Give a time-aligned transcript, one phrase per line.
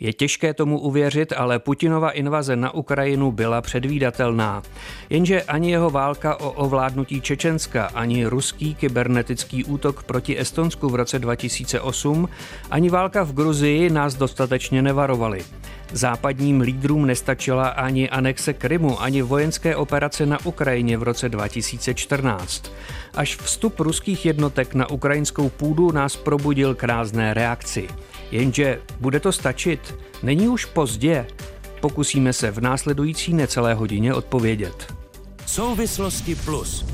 [0.00, 4.62] Je těžké tomu uvěřit, ale Putinova invaze na Ukrajinu byla předvídatelná.
[5.10, 11.18] Jenže ani jeho válka o ovládnutí Čečenska, ani ruský kybernetický útok proti Estonsku v roce
[11.18, 12.28] 2008,
[12.70, 15.44] ani válka v Gruzii nás dostatečně nevarovali.
[15.92, 22.72] Západním lídrům nestačila ani anexe Krymu, ani vojenské operace na Ukrajině v roce 2014.
[23.14, 27.88] Až vstup ruských jednotek na ukrajinskou půdu nás probudil k rázné reakci.
[28.30, 29.94] Jenže bude to stačit?
[30.22, 31.26] Není už pozdě?
[31.80, 34.94] Pokusíme se v následující necelé hodině odpovědět.
[35.46, 36.84] Souvislosti plus.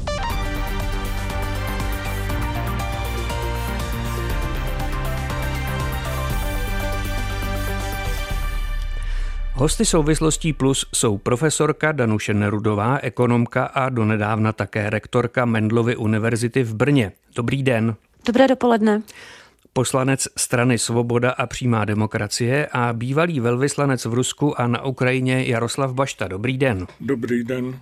[9.52, 16.74] Hosty souvislostí plus jsou profesorka Danuše Nerudová, ekonomka a donedávna také rektorka Mendlovy univerzity v
[16.74, 17.12] Brně.
[17.34, 17.94] Dobrý den.
[18.26, 19.02] Dobré dopoledne
[19.76, 25.92] poslanec strany Svoboda a přímá demokracie a bývalý velvyslanec v Rusku a na Ukrajině Jaroslav
[25.92, 26.28] Bašta.
[26.28, 26.86] Dobrý den.
[27.00, 27.78] Dobrý den.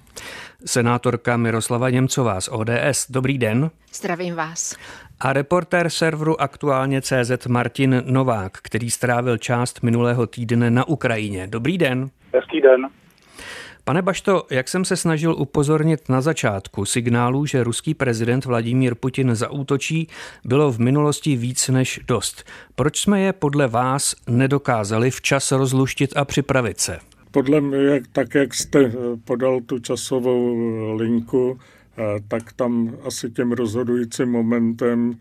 [0.65, 3.11] Senátorka Miroslava Němcová z ODS.
[3.11, 3.71] Dobrý den.
[3.93, 4.77] Zdravím vás.
[5.21, 11.47] A reportér serveru Aktuálně CZ Martin Novák, který strávil část minulého týdne na Ukrajině.
[11.47, 12.11] Dobrý den.
[12.35, 12.89] Hezký den.
[13.87, 19.35] Pane Bašto, jak jsem se snažil upozornit na začátku, signálu, že ruský prezident Vladimír Putin
[19.35, 20.09] zaútočí,
[20.45, 22.45] bylo v minulosti víc než dost.
[22.75, 26.99] Proč jsme je podle vás nedokázali včas rozluštit a připravit se?
[27.31, 28.93] Podle mě, tak jak jste
[29.25, 30.57] podal tu časovou
[30.97, 31.59] linku,
[31.99, 35.15] eh, tak tam asi tím rozhodujícím momentem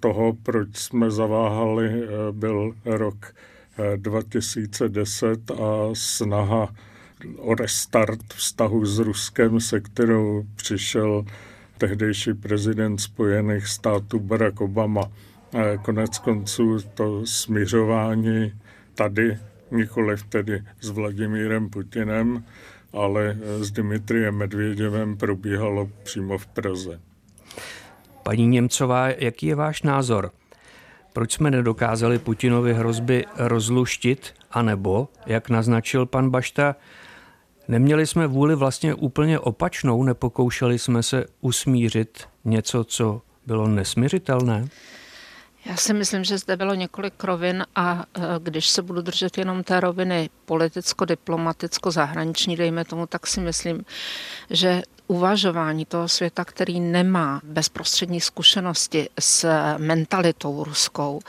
[0.00, 3.34] toho, proč jsme zaváhali, eh, byl rok
[3.96, 6.68] 2010 eh, a snaha
[7.38, 11.24] o restart vztahu s Ruskem, se kterou přišel
[11.78, 15.02] tehdejší prezident Spojených států Barack Obama.
[15.82, 18.52] Konec konců to směřování
[18.94, 19.38] tady,
[19.70, 22.44] nikoliv tedy s Vladimírem Putinem,
[22.92, 27.00] ale s Dimitriem Medvěděvem probíhalo přímo v Praze.
[28.22, 30.30] Paní Němcová, jaký je váš názor?
[31.12, 36.76] Proč jsme nedokázali Putinovi hrozby rozluštit, anebo, jak naznačil pan Bašta,
[37.70, 44.68] Neměli jsme vůli vlastně úplně opačnou, nepokoušeli jsme se usmířit něco, co bylo nesmířitelné?
[45.64, 49.64] Já si myslím, že zde bylo několik rovin a e, když se budu držet jenom
[49.64, 53.84] té roviny politicko-diplomaticko-zahraniční, dejme tomu, tak si myslím,
[54.50, 59.48] že uvažování toho světa, který nemá bezprostřední zkušenosti s
[59.78, 61.20] mentalitou ruskou,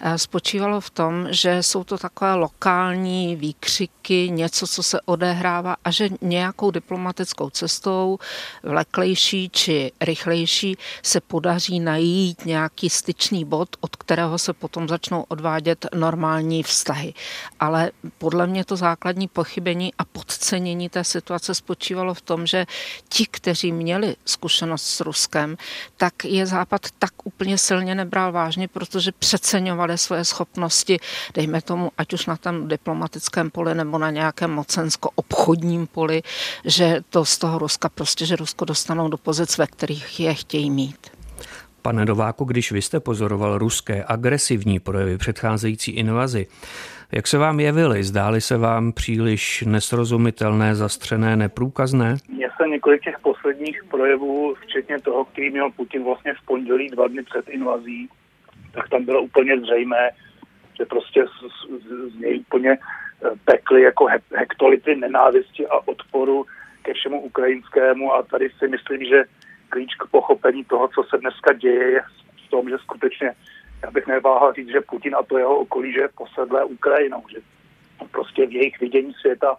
[0.00, 5.90] eh, spočívalo v tom, že jsou to takové lokální výkřiky, něco, co se odehrává a
[5.90, 8.18] že nějakou diplomatickou cestou,
[8.62, 15.86] vleklejší či rychlejší, se podaří najít nějaký styčný bod, od kterého se potom začnou odvádět
[15.94, 17.14] normální vztahy.
[17.60, 22.66] Ale podle mě to základní pochybení a podcenění té situace spočívalo v tom, že
[23.08, 25.56] ti, kteří měli zkušenost s Ruskem,
[25.96, 31.00] tak je Západ tak úplně silně nebral vážně, protože přeceňovali svoje schopnosti,
[31.34, 36.22] dejme tomu, ať už na tom diplomatickém poli nebo na nějakém mocensko-obchodním poli,
[36.64, 40.70] že to z toho Ruska prostě, že Rusko dostanou do pozic, ve kterých je chtějí
[40.70, 41.19] mít.
[41.82, 46.46] Pane Dováku, když vy jste pozoroval ruské agresivní projevy předcházející invazi,
[47.12, 48.04] jak se vám jevily?
[48.04, 52.16] Zdály se vám příliš nesrozumitelné, zastřené, neprůkazné?
[52.28, 57.08] Mně se několik těch posledních projevů, včetně toho, který měl Putin vlastně v pondělí dva
[57.08, 58.08] dny před invazí,
[58.74, 60.10] tak tam bylo úplně zřejmé,
[60.78, 61.30] že prostě z,
[61.82, 66.46] z, z něj úplně eh, pekly jako hektolitry nenávisti a odporu
[66.82, 69.24] ke všemu ukrajinskému a tady si myslím, že
[69.70, 72.02] klíč k pochopení toho, co se dneska děje, je
[72.46, 73.34] v tom, že skutečně
[73.82, 77.38] já bych neváhal říct, že Putin a to jeho okolí, že posedlé Ukrajinou, že
[78.10, 79.56] prostě v jejich vidění světa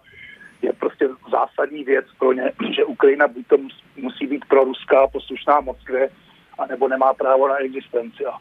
[0.62, 3.56] je prostě zásadní věc pro ně, že Ukrajina buď to
[3.96, 6.10] musí být pro ruská poslušná Moskvě,
[6.58, 8.26] anebo nemá právo na existenci.
[8.26, 8.38] A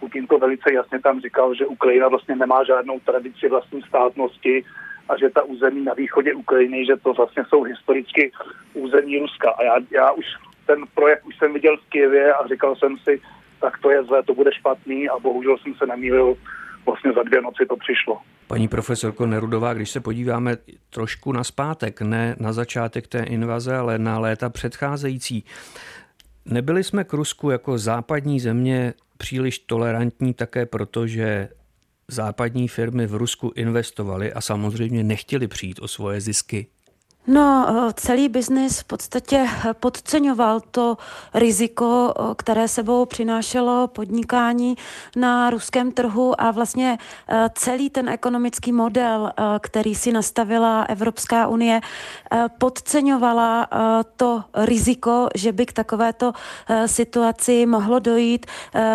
[0.00, 4.64] Putin to velice jasně tam říkal, že Ukrajina vlastně nemá žádnou tradici vlastní státnosti
[5.08, 8.32] a že ta území na východě Ukrajiny, že to vlastně jsou historicky
[8.74, 9.50] území Ruska.
[9.50, 10.26] A já, já už
[10.66, 13.20] ten projekt už jsem viděl v Kijevě a říkal jsem si,
[13.60, 16.36] tak to je zlé, to bude špatný a bohužel jsem se nemýlil,
[16.86, 18.20] vlastně za dvě noci to přišlo.
[18.46, 20.56] Paní profesorko Nerudová, když se podíváme
[20.90, 25.44] trošku na zpátek, ne na začátek té invaze, ale na léta předcházející,
[26.44, 31.48] nebyli jsme k Rusku jako západní země příliš tolerantní také proto, že
[32.08, 36.66] západní firmy v Rusku investovaly a samozřejmě nechtěli přijít o svoje zisky
[37.26, 39.48] No, eh, celý biznis v podstatě
[39.80, 40.96] podceňoval to
[41.34, 44.76] riziko, eh, které sebou přinášelo podnikání
[45.16, 46.98] na ruském trhu a vlastně
[47.28, 51.80] eh, celý ten ekonomický model, který si nastavila Evropská unie,
[52.58, 53.68] podceňovala
[54.16, 56.32] to riziko, že by k takovéto
[56.86, 58.46] situaci mohlo dojít.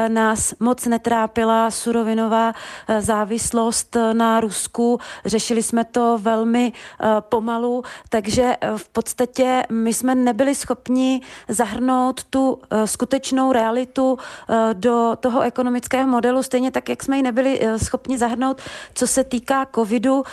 [0.07, 2.53] Nás moc netrápila surovinová
[2.99, 4.99] závislost na Rusku.
[5.25, 6.73] Řešili jsme to velmi
[7.19, 7.83] pomalu,
[8.17, 14.17] takže eh, v podstatě my jsme nebyli schopni zahrnout tu eh, skutečnou realitu
[14.49, 18.61] eh, do toho ekonomického modelu, stejně tak, jak jsme ji nebyli schopni zahrnout,
[18.93, 20.23] co se týká covidu.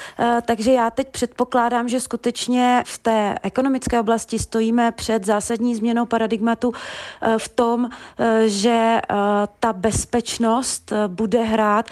[0.47, 6.73] Takže já teď předpokládám, že skutečně v té ekonomické oblasti stojíme před zásadní změnou paradigmatu
[7.39, 7.89] v tom,
[8.47, 9.01] že
[9.61, 11.87] ta bezpečnost bude hrát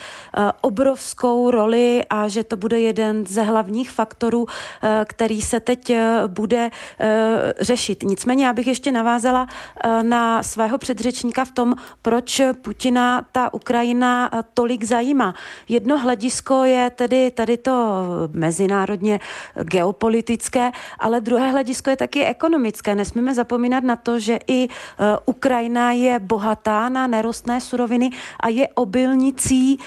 [0.60, 4.46] obrovskou roli a že to bude jeden ze hlavních faktorů,
[5.04, 6.70] který se teď teď eh, bude
[7.00, 8.02] eh, řešit.
[8.02, 9.46] Nicméně já bych ještě navázala
[9.84, 15.34] eh, na svého předřečníka v tom, proč Putina ta Ukrajina tolik zajímá.
[15.68, 19.20] Jedno hledisko je tedy tady to mezinárodně
[19.62, 22.94] geopolitické, ale druhé hledisko je taky ekonomické.
[22.94, 24.68] Nesmíme zapomínat na to, že i
[25.26, 29.78] Ukrajina je bohatá na nerostné suroviny a je obilnicí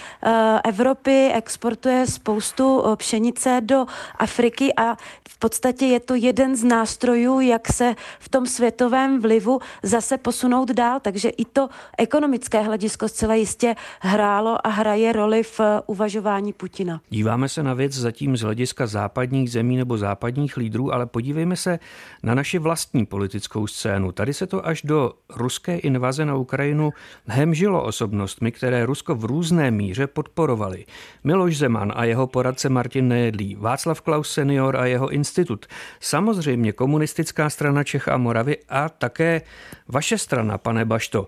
[0.63, 3.85] Evropy, exportuje spoustu pšenice do
[4.19, 4.95] Afriky a
[5.29, 10.17] v podstatě podstatě je to jeden z nástrojů, jak se v tom světovém vlivu zase
[10.17, 10.99] posunout dál.
[10.99, 17.01] Takže i to ekonomické hledisko zcela jistě hrálo a hraje roli v uvažování Putina.
[17.09, 21.79] Díváme se na věc zatím z hlediska západních zemí nebo západních lídrů, ale podívejme se
[22.23, 24.11] na naši vlastní politickou scénu.
[24.11, 26.93] Tady se to až do ruské invaze na Ukrajinu
[27.27, 30.85] hemžilo osobnostmi, které Rusko v různé míře podporovali.
[31.23, 35.65] Miloš Zeman a jeho poradce Martin Nejedlí, Václav Klaus senior a jeho institut,
[35.99, 39.41] Samozřejmě komunistická strana Čech a Moravy a také
[39.87, 41.27] vaše strana, pane Bašto.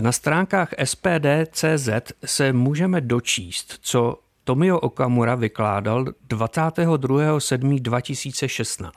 [0.00, 1.88] Na stránkách SPD.cz
[2.24, 8.90] se můžeme dočíst, co Tomio Okamura vykládal 22.7.2016.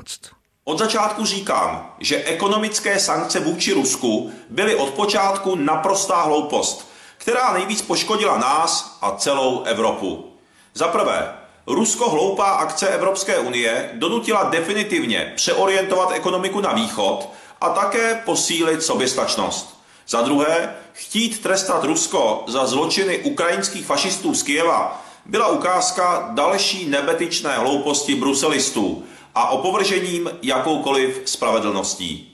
[0.63, 7.81] Od začátku říkám, že ekonomické sankce vůči Rusku byly od počátku naprostá hloupost, která nejvíc
[7.81, 10.33] poškodila nás a celou Evropu.
[10.73, 11.33] Za prvé,
[11.67, 17.29] Rusko hloupá akce Evropské unie donutila definitivně přeorientovat ekonomiku na východ
[17.61, 19.77] a také posílit soběstačnost.
[20.07, 27.57] Za druhé, chtít trestat Rusko za zločiny ukrajinských fašistů z Kijeva byla ukázka další nebetyčné
[27.57, 29.03] hlouposti bruselistů
[29.35, 32.32] a opovržením jakoukoliv spravedlností.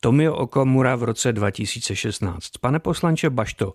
[0.00, 2.50] Tomio Okamura v roce 2016.
[2.60, 3.72] Pane poslanče Bašto,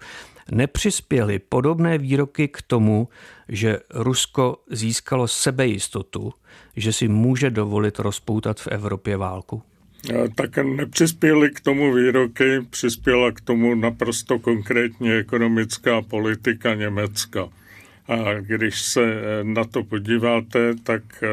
[0.51, 3.07] nepřispěly podobné výroky k tomu,
[3.49, 6.33] že Rusko získalo sebejistotu,
[6.75, 9.63] že si může dovolit rozpoutat v Evropě válku?
[10.35, 17.47] Tak nepřispěly k tomu výroky, přispěla k tomu naprosto konkrétně ekonomická politika Německa.
[18.07, 21.23] A když se na to podíváte, tak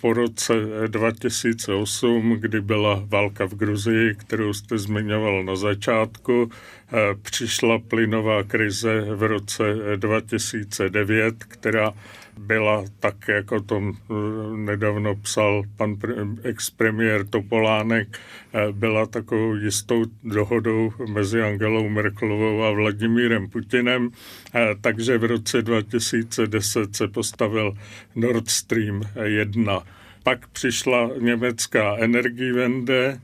[0.00, 0.54] po roce
[0.86, 9.00] 2008, kdy byla válka v Gruzii, kterou jste zmiňoval na začátku, eh, přišla plynová krize
[9.00, 9.64] v roce
[9.96, 11.92] 2009, která
[12.38, 14.14] byla tak, jako to eh,
[14.56, 15.96] nedávno psal pan
[16.42, 18.08] ex-premiér Topolánek,
[18.52, 24.10] eh, byla takovou jistou dohodou mezi Angelou Merkelovou a Vladimírem Putinem,
[24.54, 27.74] eh, takže v roce 2010 se postavil
[28.14, 29.82] Nord Stream 1.
[30.22, 33.20] Pak přišla německá Energiewende,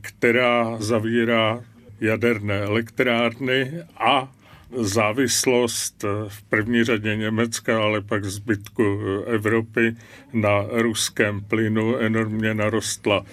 [0.00, 1.60] která zavírá
[2.00, 4.32] jaderné elektrárny a
[4.76, 9.96] závislost v první řadě Německa, ale pak zbytku Evropy
[10.32, 13.24] na ruském plynu enormně narostla.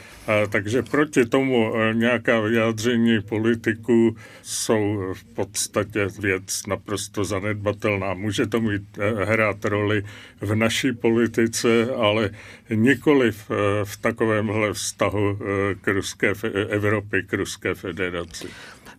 [0.49, 8.13] Takže proti tomu nějaká vyjádření politiků jsou v podstatě věc naprosto zanedbatelná.
[8.13, 10.03] Může to mít eh, hrát roli
[10.41, 12.29] v naší politice, ale
[12.69, 16.33] nikoli v, takovémhle vztahu eh, k ruské
[16.69, 18.47] Evropy, k Ruské federaci.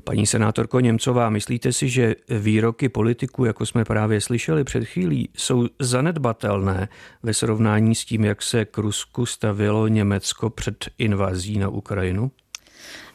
[0.05, 5.67] Paní senátorko Němcová, myslíte si, že výroky politiků, jako jsme právě slyšeli před chvílí, jsou
[5.79, 6.89] zanedbatelné
[7.23, 12.31] ve srovnání s tím, jak se k Rusku stavilo Německo před invazí na Ukrajinu?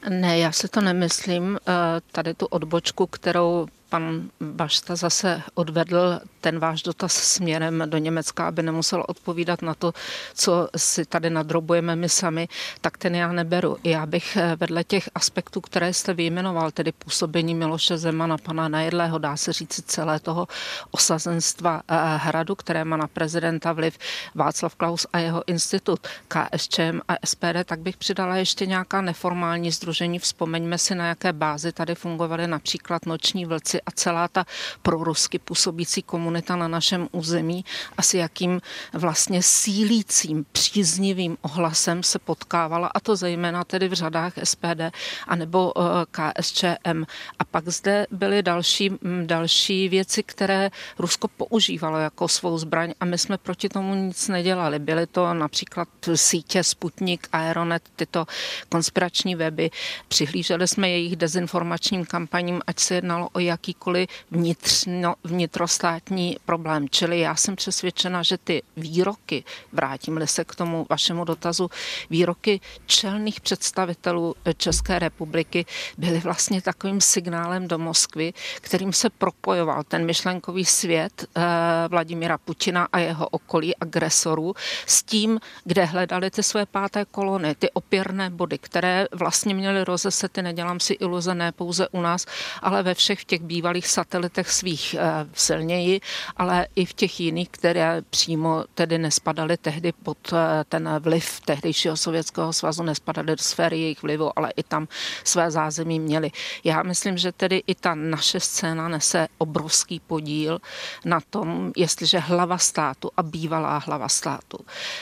[0.10, 1.58] Ne, já se to nemyslím.
[1.68, 1.74] Eh,
[2.12, 8.64] tady tu odbočku, kterou pan Bašta zase odvedl ten váš dotaz směrem do Německa, aby
[8.64, 9.94] nemusel odpovídat na to,
[10.34, 12.48] co si tady nadrobujeme my sami,
[12.82, 13.78] tak ten já neberu.
[13.84, 19.18] Já bych eh, vedle těch aspektů, které jste vyjmenoval, tedy působení Miloše Zemana, pana Najedlého,
[19.18, 20.48] dá se říct celé toho
[20.92, 23.98] osazenstva eh, hradu, které má na prezidenta vliv
[24.36, 30.20] Václav Klaus a jeho institut KSČM a SPD, tak bych přidala ještě nějaká neformální združení.
[30.20, 34.46] Vzpomeňme si, na jaké bázi tady fungovaly například noční vlci a celá ta
[34.82, 37.66] prorusky působící komunita na našem území
[37.98, 38.62] a s jakým
[38.94, 44.82] vlastně sílícím, příznivým ohlasem se potkávala, a to zejména tedy v řadách SPD
[45.28, 45.82] anebo eh,
[46.12, 47.04] KSČM.
[47.40, 50.70] A pak zde byly další, mm, další věci, které
[51.00, 54.80] Rusko používalo jako svou zbraň a my jsme proti tomu nic nedělali.
[54.80, 58.26] Byly to například sítě Sputnik, Aeronet, tyto
[58.70, 59.70] konspirační weby.
[60.08, 66.90] Přihlíželi jsme jejich dezinformačním kampaním, ať se jednalo o jakýkoliv vnitřno, vnitrostátní problém.
[66.90, 69.44] Čili já jsem přesvědčena, že ty výroky,
[69.74, 71.70] vrátím-li se k tomu vašemu dotazu,
[72.10, 75.66] výroky čelných představitelů České republiky
[75.98, 81.42] byly vlastně takovým signálem do Moskvy, kterým se propojoval ten myšlenkový svět eh,
[81.88, 84.54] Vladimira Putina a jeho okolí agresorů
[84.86, 90.42] s tím, kde hledali ty své páté kolony, ty opěrné body, které vlastně měly rozesety,
[90.42, 92.26] nedělám si iluze, ne pouze u nás,
[92.62, 96.02] ale ve všech těch bývalých satelitech svých eh, silněji,
[96.38, 101.98] ale i v těch jiných, které přímo tedy nespadaly tehdy pod eh, ten vliv tehdejšího
[101.98, 104.88] Sovětského svazu, nespadaly do sféry jejich vlivu, ale i tam
[105.24, 106.32] své zázemí měli.
[106.64, 110.60] Já myslím, že tedy i ta naše scéna nese obrovský podíl
[111.06, 114.58] na tom, jestliže hlava státu a bývalá hlava státu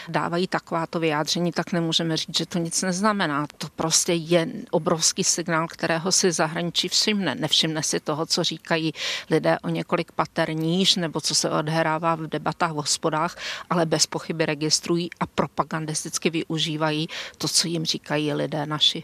[0.07, 3.47] dávají takováto vyjádření, tak nemůžeme říct, že to nic neznamená.
[3.57, 7.35] To prostě je obrovský signál, kterého si zahraničí všimne.
[7.35, 8.93] Nevšimne si toho, co říkají
[9.29, 13.37] lidé o několik pater níž, nebo co se odhrává v debatách v hospodách,
[13.69, 19.03] ale bez pochyby registrují a propagandisticky využívají to, co jim říkají lidé naši.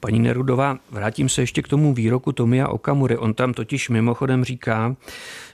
[0.00, 3.16] Paní Nerudová, vrátím se ještě k tomu výroku Tomia Okamury.
[3.16, 4.96] On tam totiž mimochodem říká,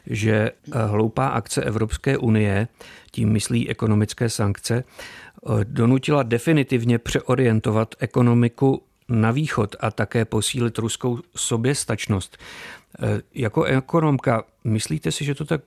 [0.07, 0.53] že eh,
[0.87, 2.69] hloupá akce Evropské unie,
[3.11, 11.19] tím myslí ekonomické sankce, eh, donutila definitivně přeorientovat ekonomiku na východ a také posílit ruskou
[11.37, 12.39] soběstačnost.
[13.03, 15.61] Eh, jako ekonomka, myslíte si, že to tak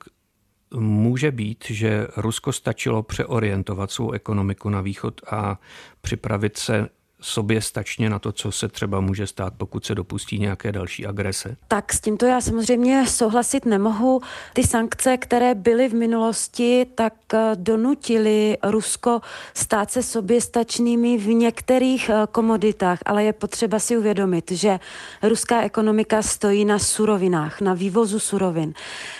[0.74, 5.60] může být, že Rusko stačilo přeorientovat svou ekonomiku na východ a
[6.00, 6.88] připravit se
[7.24, 11.56] soběstačně na to, co se třeba může stát, pokud se dopustí nějaké další agrese?
[11.68, 14.20] Tak s tímto já samozřejmě souhlasit nemohu.
[14.52, 19.20] Ty sankce, které byly v minulosti, tak eh, donutili Rusko
[19.54, 24.80] stát se soběstačnými v některých eh, komoditách, ale je potřeba si uvědomit, že
[25.22, 28.74] ruská ekonomika stojí na surovinách, na vývozu surovin.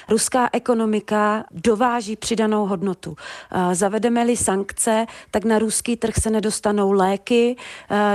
[0.09, 3.17] Ruská ekonomika dováží přidanou hodnotu.
[3.53, 7.57] Eh, zavedeme-li sankce, tak na ruský trh se nedostanou léky,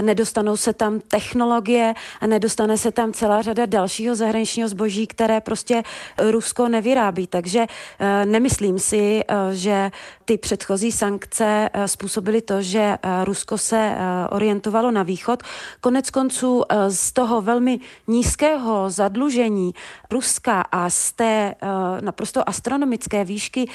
[0.01, 5.83] nedostanou se tam technologie a nedostane se tam celá řada dalšího zahraničního zboží, které prostě
[6.17, 7.27] Rusko nevyrábí.
[7.27, 7.65] Takže
[8.00, 9.91] eh, nemyslím si, eh, že
[10.29, 13.95] ty předchozí sankce způsobily to, že Rusko se
[14.29, 15.43] orientovalo na východ.
[15.81, 19.74] Konec konců z toho velmi nízkého zadlužení
[20.12, 21.55] Ruska a z té
[22.01, 23.69] naprosto astronomické výšky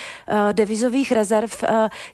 [0.52, 1.50] devizových rezerv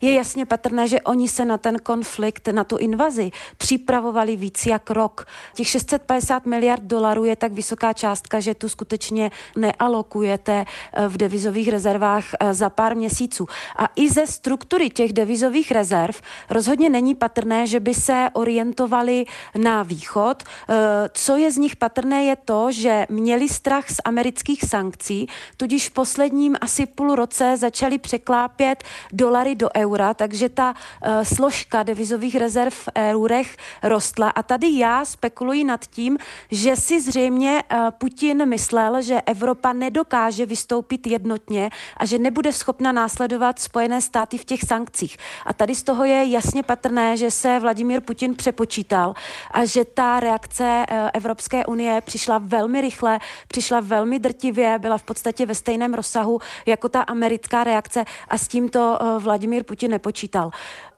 [0.00, 4.90] je jasně patrné, že oni se na ten konflikt, na tu invazi připravovali víc jak
[4.90, 5.26] rok.
[5.54, 11.68] Těch 650 miliard dolarů je tak vysoká částka, že tu skutečně nealokujete eh, v devizových
[11.68, 13.47] rezervách eh, za pár měsíců.
[13.76, 16.16] A i ze struktury těch devizových rezerv
[16.50, 19.25] rozhodně není patrné, že by se orientovali
[19.58, 20.42] na východ.
[20.42, 20.75] Eh,
[21.14, 25.92] co je z nich patrné, je to, že měli strach z amerických sankcí, tudíž v
[25.92, 30.75] posledním asi půl roce začali překlápět dolary do eura, takže ta
[31.22, 34.30] složka devizových rezerv v eurech rostla.
[34.30, 36.18] A tady já spekuluji nad tím,
[36.50, 42.92] že si zřejmě eh, Putin myslel, že Evropa nedokáže vystoupit jednotně a že nebude schopna
[42.92, 45.17] následovat Spojené státy v těch sankcích.
[45.47, 49.15] A tady z toho je jasně patrné, že se Vladimír Putin přepočítal
[49.50, 55.03] a že ta reakce eh, Evropské unie přišla velmi rychle, přišla velmi drtivě, byla v
[55.03, 60.50] podstatě ve stejném rozsahu jako ta americká reakce a s tímto eh, Vladimír Putin nepočítal.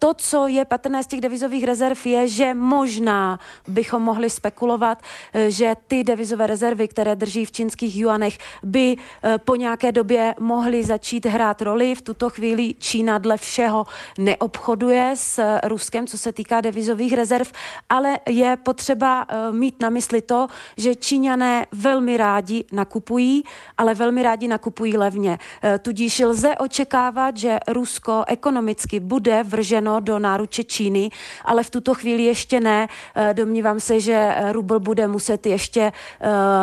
[0.02, 5.50] To, co je patrné z těch devizových rezerv, je, že možná bychom mohli spekulovat, eh,
[5.50, 10.85] že ty devizové rezervy, které drží v čínských juanech, by eh, po nějaké době mohly
[10.85, 11.94] začít hrát roli.
[11.94, 13.87] V tuto chvíli Čína dle všeho
[14.18, 17.47] neobchoduje s Ruskem, co se týká devizových rezerv,
[17.88, 23.42] ale je potřeba eh, mít na mysli to, že Číňané velmi rádi nakupují,
[23.78, 25.38] ale velmi rádi nakupují levně.
[25.62, 31.11] Eh, tudíž lze očekávat, že Rusko ekonomicky bude vrženo do náruče Číny,
[31.44, 32.88] ale v tuto chvíli ještě ne.
[33.14, 35.92] Eh, domnívám se, že rubl bude muset ještě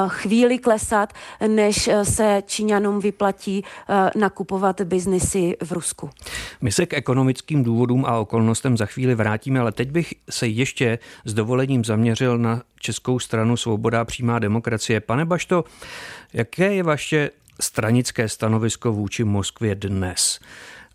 [0.07, 1.13] chvíli klesat,
[1.48, 3.63] než se Číňanům vyplatí
[4.15, 6.09] nakupovat biznisy v Rusku.
[6.62, 11.00] My se k ekonomickým důvodům a okolnostem za chvíli vrátíme, ale teď bych se ještě
[11.25, 15.00] s dovolením zaměřil na Českou stranu Svoboda a přímá demokracie.
[15.00, 15.63] Pane Bašto,
[16.33, 17.29] jaké je vaše
[17.62, 20.39] stranické stanovisko vůči Moskvě dnes?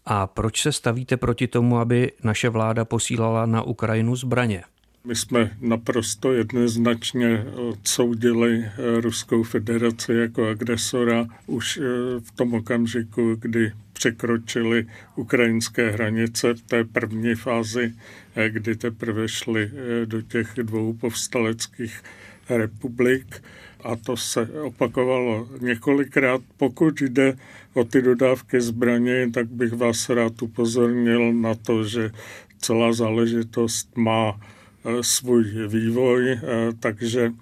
[0.06, 4.62] A proč se stavíte proti tomu, aby naše vláda posílala na Ukrajinu zbraně?
[5.06, 8.70] My jsme naprosto jednoznačně odsoudili
[9.00, 11.80] Ruskou federaci jako agresora už eh,
[12.20, 17.92] v tom okamžiku, kdy překročili ukrajinské hranice v té první fázi,
[18.36, 22.02] eh, kdy teprve šli eh, do těch dvou povstaleckých
[22.48, 23.42] republik
[23.84, 26.40] a to se opakovalo několikrát.
[26.56, 27.36] Pokud jde
[27.74, 32.10] o ty dodávky zbraní, tak bych vás rád upozornil na to, že
[32.58, 36.38] celá záležitost má eh, svůj vývoj,
[36.80, 37.32] takže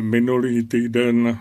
[0.00, 1.38] minulý týden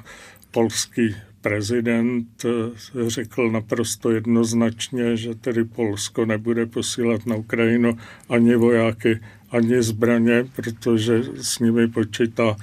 [0.51, 7.97] polský prezident eh, řekl naprosto jednoznačně, že tedy Polsko nebude posílat na Ukrajinu
[8.29, 9.19] ani vojáky,
[9.51, 12.55] ani zbraně, protože s nimi počítá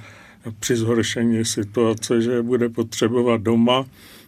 [0.59, 3.85] při zhoršení situace, že je bude potřebovat doma.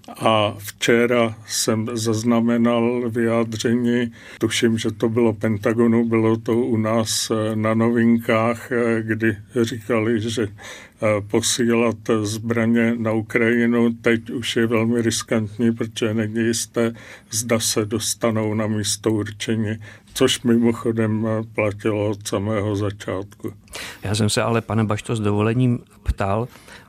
[0.07, 7.55] A včera jsem zaznamenal vyjádření, tuším, že to bylo Pentagonu, bylo to u nás eh,
[7.55, 15.01] na novinkách, eh, kdy říkali, že eh, posílat zbraně na Ukrajinu teď už je velmi
[15.01, 16.93] riskantní, protože není jisté,
[17.31, 19.77] zda se dostanou na místo určení,
[20.13, 23.53] což mimochodem platilo od samého začátku.
[24.03, 26.47] Já jsem se ale, pane Bašto, s dovolením ptal,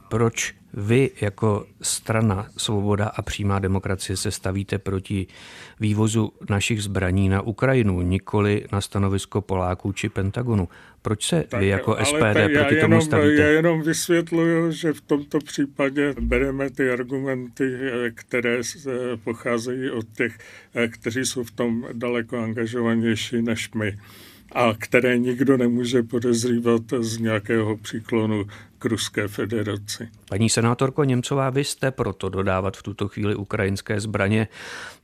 [0.09, 5.27] proč vy jako strana Svoboda a přímá demokracie se stavíte proti
[5.81, 10.69] vývozu našich zbraní na Ukrajinu, nikoli na stanovisko Poláků či Pentagonu.
[11.03, 13.43] Proč se tak, vy jako SPD proti já tomu jenom, stavíte?
[13.43, 17.79] Já jenom vysvětluju, že v tomto případě bereme ty argumenty,
[18.15, 18.61] které
[19.25, 20.39] pocházejí od těch,
[20.89, 23.99] kteří jsou v tom daleko angažovanější než my
[24.55, 28.45] a které nikdo nemůže podezřívat z nějakého příklonu
[28.79, 30.09] k Ruské federaci.
[30.29, 34.49] Paní senátorko Němcová, vy jste proto dodávat v tuto chvíli ukrajinské zbraně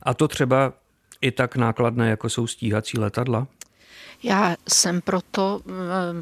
[0.03, 0.73] a to třeba
[1.21, 3.47] i tak nákladné, jako jsou stíhací letadla?
[4.23, 5.61] Já jsem proto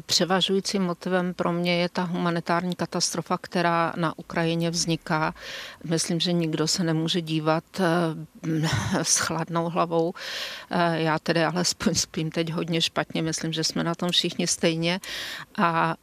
[0.06, 5.34] převažujícím motivem pro mě je ta humanitární katastrofa, která na Ukrajině vzniká.
[5.84, 7.64] Myslím, že nikdo se nemůže dívat
[9.02, 10.14] s chladnou hlavou.
[10.92, 15.00] Já tedy alespoň spím teď hodně špatně, myslím, že jsme na tom všichni stejně
[15.58, 15.94] a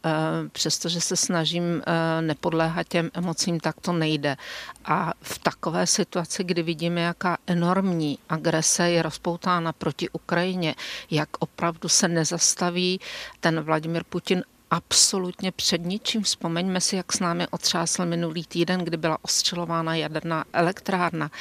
[0.52, 1.82] přestože se snažím
[2.22, 4.38] nepodléhat těm emocím, tak to nejde.
[4.86, 10.76] A v takové situaci, kdy vidíme, jaká enormní agrese je rozpoutána proti Ukrajině,
[11.12, 13.00] jak opravdu se nezastaví.
[13.40, 14.44] Ten Vladimir Putin
[14.76, 16.24] absolutně před ničím.
[16.24, 21.32] Vzpomeňme si, jak s námi otřásl minulý týden, kdy byla ostřelována jaderná elektrárna.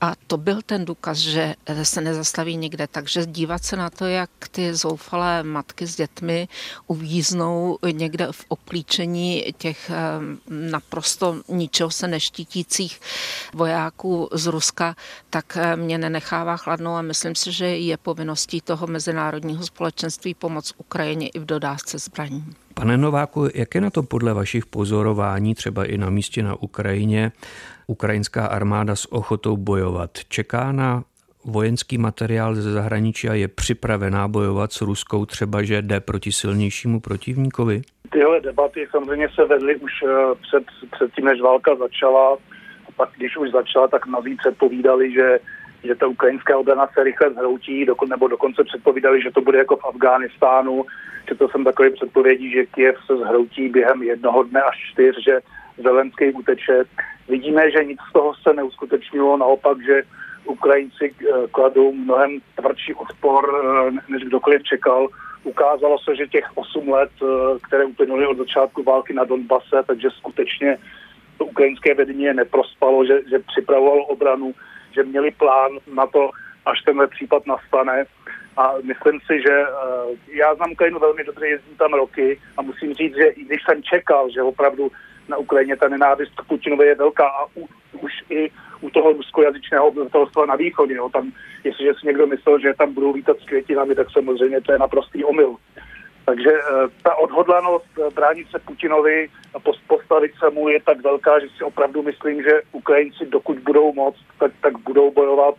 [0.00, 2.86] A to byl ten důkaz, že se nezastaví nikde.
[2.86, 6.48] Takže dívat se na to, jak ty zoufalé matky s dětmi
[6.86, 9.94] uvíznou někde v oplíčení těch eh,
[10.48, 13.00] naprosto ničeho se neštítících
[13.54, 14.96] vojáků z Ruska,
[15.30, 20.72] tak eh, mě nenechává chladnou a myslím si, že je povinností toho mezinárodního společenství pomoc
[20.76, 22.44] Ukrajině i v dodávce zbraní.
[22.80, 27.32] Pane Nováku, jak je na to podle vašich pozorování, třeba i na místě na Ukrajině,
[27.86, 30.10] ukrajinská armáda s ochotou bojovat?
[30.28, 31.02] Čeká na
[31.44, 37.00] vojenský materiál ze zahraničí a je připravená bojovat s Ruskou, třeba že jde proti silnějšímu
[37.00, 37.82] protivníkovi?
[38.10, 42.32] Tyhle debaty samozřejmě se vedly už eh, před, před tím, než válka začala.
[42.88, 45.38] A pak, když už začala, tak mnozí předpovídali, že
[45.84, 49.84] že ta ukrajinská obrana se rychle zhroutí, nebo dokonce předpovídali, že to bude jako v
[49.84, 50.84] Afghánistánu.
[51.28, 55.40] Četl jsem takové předpovědi, že Kiev se zhroutí během jednoho dne až čtyř, že
[55.78, 56.84] Zelenský uteče.
[57.28, 60.02] Vidíme, že nic z toho se neuskutečnilo, naopak, že
[60.44, 65.08] Ukrajinci eh, kladou mnohem tvrdší odpor, eh, než kdokoliv čekal.
[65.44, 67.26] Ukázalo se, že těch 8 let, eh,
[67.68, 70.78] které uplynuly od začátku války na Donbase, takže skutečně
[71.38, 74.54] to ukrajinské vedení je neprospalo, že, že připravovalo obranu
[74.96, 76.30] že měli plán na to,
[76.66, 78.04] až tenhle případ nastane.
[78.56, 82.94] A myslím si, že uh, já znám Ukrajinu velmi dobře, jezdím tam roky a musím
[82.94, 84.92] říct, že i když jsem čekal, že opravdu
[85.28, 87.68] na Ukrajině ta nenávist k Putinovi je velká a u,
[88.00, 90.94] už i u toho ruskojazyčného obyvatelstva na východě.
[90.94, 91.08] Jo.
[91.08, 91.32] Tam,
[91.64, 95.24] jestliže si někdo myslel, že tam budou lítat s květinami, tak samozřejmě to je naprostý
[95.24, 95.56] omyl.
[96.24, 101.38] Takže eh, ta odhodlanost eh, bránit se Putinovi a postavit se mu je tak velká,
[101.40, 105.54] že si opravdu myslím, že Ukrajinci, dokud budou moc, tak, tak budou bojovat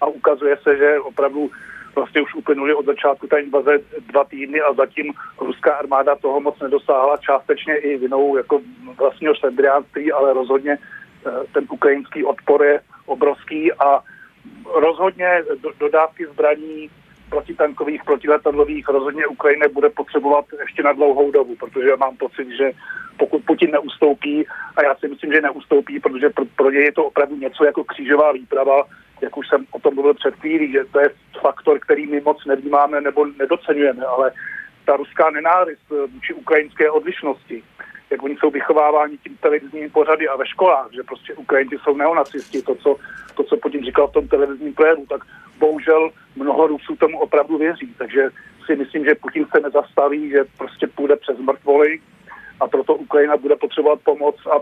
[0.00, 1.50] a ukazuje se, že opravdu
[1.96, 3.78] vlastně už uplynuly od začátku té invaze
[4.12, 8.60] dva týdny a zatím ruská armáda toho moc nedosáhla, částečně i vinou jako
[8.98, 10.78] vlastního sendriánství, ale rozhodně
[11.26, 14.00] eh, ten ukrajinský odpor je obrovský a
[14.74, 15.42] rozhodně
[15.80, 16.90] dodávky zbraní
[17.30, 22.70] protitankových, protiletadlových rozhodně Ukrajina bude potřebovat ještě na dlouhou dobu, protože mám pocit, že
[23.18, 27.04] pokud Putin neustoupí, a já si myslím, že neustoupí, protože pro, pro ně je to
[27.04, 28.84] opravdu něco jako křížová výprava,
[29.20, 31.10] jak už jsem o tom mluvil před chvílí, že to je
[31.40, 34.32] faktor, který my moc nevnímáme nebo nedocenujeme, ale
[34.84, 37.62] ta ruská nenávist vůči ukrajinské odlišnosti,
[38.10, 42.62] jak oni jsou vychováváni tím televizními pořady a ve školách, že prostě Ukrajinci jsou neonacisti,
[42.62, 42.96] to, co,
[43.34, 45.20] to, co Putin říkal v tom televizním projevu, tak
[45.58, 47.94] bohužel mnoho Rusů tomu opravdu věří.
[47.98, 48.30] Takže
[48.66, 52.00] si myslím, že Putin se nezastaví, že prostě půjde přes mrtvoly
[52.60, 54.56] a proto Ukrajina bude potřebovat pomoc a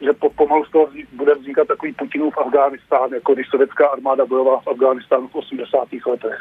[0.00, 4.60] že po, pomalu z toho bude vznikat takový Putinův Afghánistán, jako když sovětská armáda bojovala
[4.60, 5.88] v Afghánistánu v 80.
[6.06, 6.38] letech.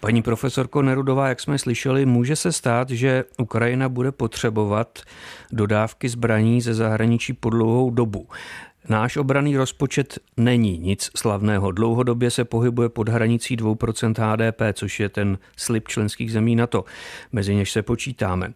[0.00, 4.98] Paní profesorko Nerudová, jak jsme slyšeli, může se stát, že Ukrajina bude potřebovat
[5.52, 8.28] dodávky zbraní ze zahraničí po dlouhou dobu.
[8.88, 11.72] Náš obraný rozpočet není nic slavného.
[11.72, 16.84] Dlouhodobě se pohybuje pod hranicí 2% HDP, což je ten slib členských zemí NATO,
[17.32, 18.52] mezi něž se počítáme.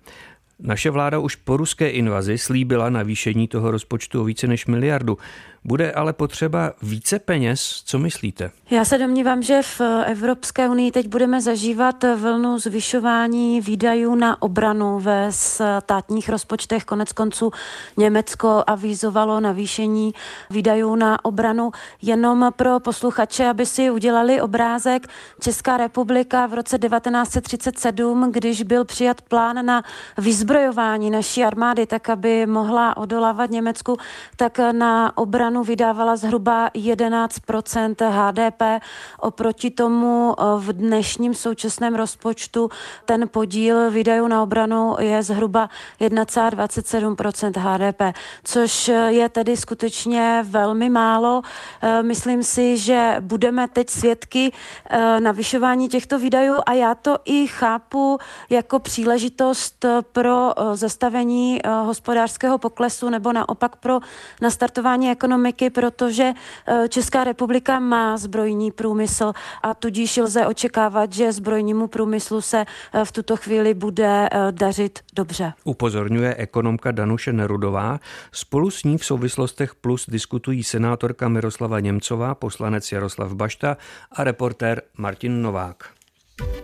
[0.61, 5.19] Naše vláda už po ruské invazi slíbila navýšení toho rozpočtu o více než miliardu.
[5.65, 8.51] Bude ale potřeba více peněz, co myslíte?
[8.71, 15.01] Já se domnívám, že v Evropské unii teď budeme zažívat vlnu zvyšování výdajů na obranu
[15.01, 16.85] ve státních rozpočtech.
[16.85, 17.51] Konec konců
[17.97, 20.15] Německo avizovalo navýšení
[20.51, 21.71] výdajů na obranu.
[22.03, 25.07] Jenom pro posluchače, aby si udělali obrázek,
[25.41, 29.83] Česká republika v roce 1937, když byl přijat plán na
[30.19, 33.97] vyzbrojování naší armády, tak aby mohla odolávat Německu,
[34.37, 38.83] tak na obranu obranu vydávala zhruba 11% HDP.
[39.21, 42.71] Oproti tomu eh, v dnešním současném rozpočtu
[43.05, 45.69] ten podíl výdajů na obranu je zhruba
[46.01, 51.43] 1,27% HDP, což je tedy skutečně velmi málo.
[51.83, 54.53] Eh, myslím si, že budeme teď svědky
[54.91, 58.19] eh, navyšování těchto výdajů a já to i chápu
[58.51, 64.01] jako příležitost pro zastavení hospodářského poklesu nebo naopak pro
[64.41, 66.33] nastartování ekonomiky ekonomiky, protože
[66.67, 73.05] eh, Česká republika má zbrojní průmysl a tudíž lze očekávat, že zbrojnímu průmyslu se eh,
[73.05, 75.53] v tuto chvíli bude eh, dařit dobře.
[75.65, 77.99] Upozorňuje ekonomka Danuše Nerudová.
[78.33, 83.77] Spolu s ní v souvislostech plus diskutují senátorka Miroslava Němcová, poslanec Jaroslav Bašta
[84.13, 85.85] a reportér Martin Novák.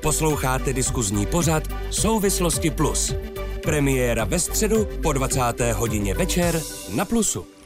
[0.03, 3.14] Posloucháte diskuzní pořad Souvislosti plus.
[3.62, 5.41] Premiéra ve středu po 20.
[5.75, 6.61] hodině večer
[6.95, 7.58] na Plusu.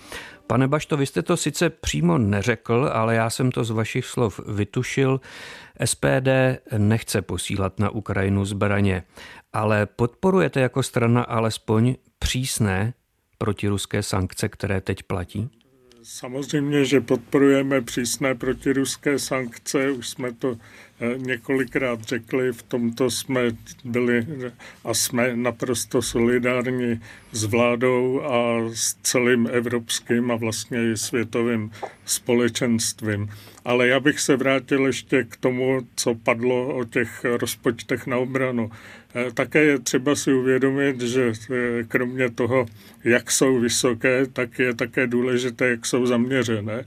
[0.47, 4.41] Pane Bašto, vy jste to sice přímo neřekl, ale já jsem to z vašich slov
[4.49, 5.21] vytušil.
[5.85, 6.29] SPD
[6.79, 9.03] nechce posílat na Ukrajinu zbraně,
[9.53, 12.95] ale podporujete jako strana alespoň přísné
[13.39, 15.51] protiruské sankce, které teď platí?
[16.03, 20.57] Samozřejmě, že podporujeme přísné protiruské sankce, už jsme to
[21.17, 23.41] několikrát řekli, v tomto jsme
[23.85, 24.27] byli
[24.85, 27.01] a jsme naprosto solidární
[27.33, 31.71] s vládou a s celým evropským a vlastně i světovým
[32.07, 33.31] společenstvím.
[33.65, 38.71] Ale já bych se vrátil ještě k tomu, co padlo o těch rozpočtech na obranu.
[39.15, 42.67] Eh, také je třeba si uvědomit, že eh, kromě toho,
[43.05, 46.85] jak jsou vysoké, tak je také důležité, jak jsou zaměřené.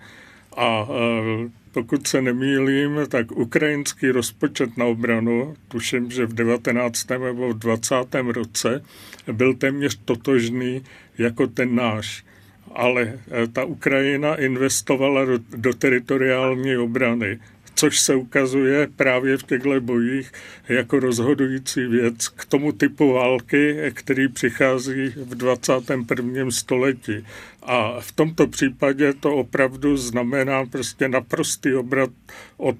[0.58, 7.09] A eh, pokud se nemýlím, tak ukrajinský rozpočet na obranu, tuším, že v 19.
[7.09, 7.95] nebo v 20.
[8.31, 8.83] roce,
[9.31, 10.81] byl téměř totožný
[11.17, 12.23] jako ten náš.
[12.71, 13.19] Ale
[13.53, 17.39] ta Ukrajina investovala do, do teritoriální obrany
[17.75, 20.31] což se ukazuje právě v těchto bojích
[20.69, 26.51] jako rozhodující věc k tomu typu války, který přichází v 21.
[26.51, 27.25] století.
[27.63, 32.09] A v tomto případě to opravdu znamená prostě naprostý obrat
[32.57, 32.77] od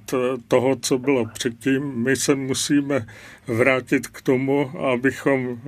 [0.48, 1.84] toho, co bylo předtím.
[1.96, 3.06] My se musíme
[3.48, 5.60] vrátit k tomu, abychom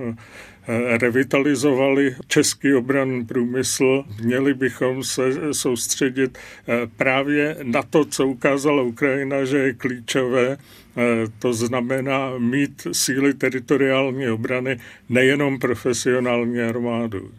[0.98, 9.44] revitalizovali český obranný průmysl, měli bychom se soustředit eh, právě na to, co ukázala Ukrajina,
[9.44, 11.00] že je klíčové, eh,
[11.38, 17.30] to znamená mít síly teritoriální obrany, nejenom profesionální armádu.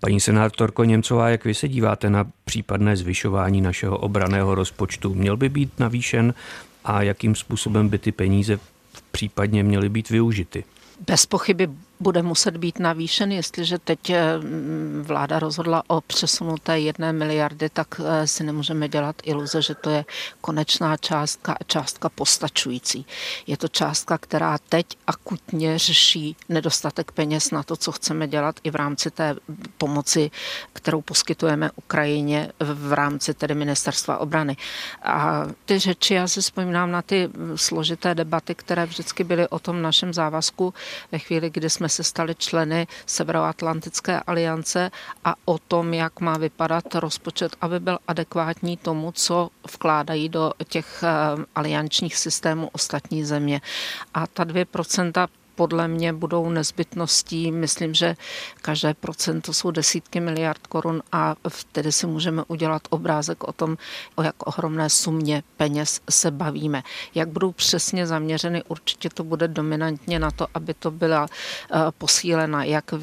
[0.00, 5.14] Paní senátorko Němcová, jak vy se díváte na případné zvyšování našeho obraného rozpočtu?
[5.14, 6.34] Měl by být navýšen
[6.84, 8.58] a jakým způsobem by ty peníze
[9.10, 10.64] případně měly být využity?
[11.06, 11.68] Bez pochyby
[12.00, 14.24] bude muset být navýšen, jestliže teď eh,
[15.02, 19.90] vláda rozhodla o přesunu té jedné miliardy, tak eh, si nemůžeme dělat iluze, že to
[19.90, 20.04] je
[20.40, 23.06] konečná částka a částka postačující.
[23.46, 28.70] Je to částka, která teď akutně řeší nedostatek peněz na to, co chceme dělat i
[28.70, 29.36] v rámci té
[29.78, 30.30] pomoci,
[30.72, 34.56] kterou poskytujeme Ukrajině v rámci tedy ministerstva obrany.
[35.02, 39.82] A ty řeči, já si vzpomínám na ty složité debaty, které vždycky byly o tom
[39.82, 40.74] našem závazku
[41.12, 44.90] ve chvíli, kdy jsme jsme se stali členy Severoatlantické aliance
[45.24, 51.02] a o tom, jak má vypadat rozpočet, aby byl adekvátní tomu, co vkládají do těch
[51.02, 51.08] eh,
[51.54, 53.60] aliančních systémů ostatní země.
[54.14, 57.52] A ta 2% podle mě budou nezbytností.
[57.52, 58.16] Myslím, že
[58.62, 63.76] každé procento jsou desítky miliard korun a vtedy si můžeme udělat obrázek o tom,
[64.14, 66.82] o jak ohromné sumě peněz se bavíme.
[67.14, 72.64] Jak budou přesně zaměřeny, určitě to bude dominantně na to, aby to byla eh, posílena
[72.64, 72.94] jak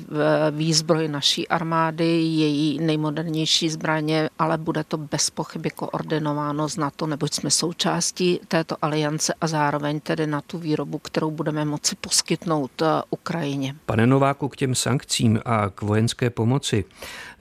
[0.52, 7.34] výzbroj naší armády, její nejmodernější zbraně, ale bude to bez pochyby koordinováno z NATO, neboť
[7.34, 12.82] jsme součástí této aliance a zároveň tedy na tu výrobu, kterou budeme moci poskytnout poskytnout
[12.82, 13.76] eh, Ukrajině.
[13.86, 16.86] Pane Nováku, k těm sankcím a k vojenské pomoci,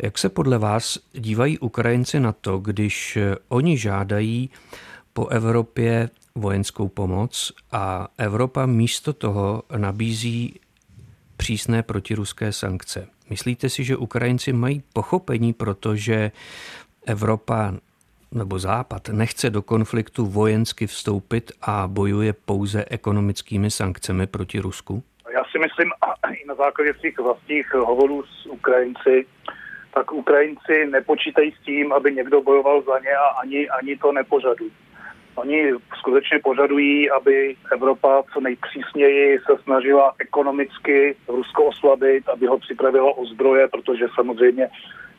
[0.02, 4.50] jak se podle vás dívají Ukrajinci na to, když eh, oni žádají
[5.12, 10.60] po Evropě vojenskou pomoc a Evropa místo toho nabízí
[11.36, 13.06] přísné protiruské sankce.
[13.30, 16.32] Myslíte si, že Ukrajinci mají pochopení, protože
[17.06, 17.74] Evropa
[18.32, 25.02] nebo Západ nechce do konfliktu vojensky vstoupit a bojuje pouze ekonomickými sankcemi proti Rusku?
[25.34, 29.26] Já si myslím, a i na základě svých vlastních hovorů s Ukrajinci,
[29.94, 34.72] tak Ukrajinci nepočítají s tím, aby někdo bojoval za ně a ani, ani to nepožadují.
[35.34, 43.16] Oni skutečně požadují, aby Evropa co nejpřísněji se snažila ekonomicky Rusko oslabit, aby ho připravila
[43.16, 44.68] o zdroje, protože samozřejmě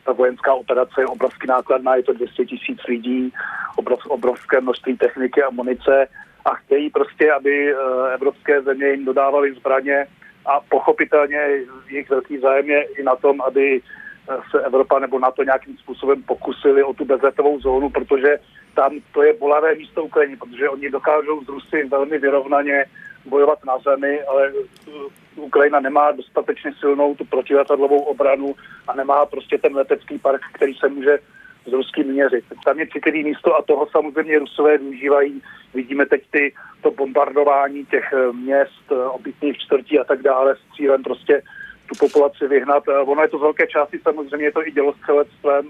[0.05, 3.33] ta vojenská operace je obrovsky nákladná, je to 200 tisíc lidí,
[3.75, 6.07] obrov, obrovské množství techniky a munice
[6.45, 7.75] a chtějí prostě, aby eh,
[8.13, 10.07] evropské země jim dodávaly zbraně
[10.45, 11.39] a pochopitelně
[11.87, 15.77] jejich velký zájem je i na tom, aby eh, se Evropa nebo na to nějakým
[15.77, 18.39] způsobem pokusili o tu bezletovou zónu, protože
[18.75, 22.85] tam to je bolavé místo Ukrajiny, protože oni dokážou z Rusy velmi vyrovnaně
[23.25, 24.51] bojovat na zemi, ale
[24.87, 28.55] eh, Ukrajina nemá dostatečně silnou tu protiletadlovou obranu
[28.87, 31.19] a nemá prostě ten letecký park, který se může
[31.65, 32.45] s ruským měřit.
[32.65, 35.41] Tam je citlivý místo a toho samozřejmě Rusové využívají.
[35.73, 40.75] Vidíme teď ty, to bombardování těch eh, měst, eh, obytných čtvrtí a tak dále s
[40.75, 41.41] cílem prostě
[41.89, 42.83] tu populaci vyhnat.
[42.87, 45.69] Ono je to z velké části samozřejmě je to i dělostřelectvem,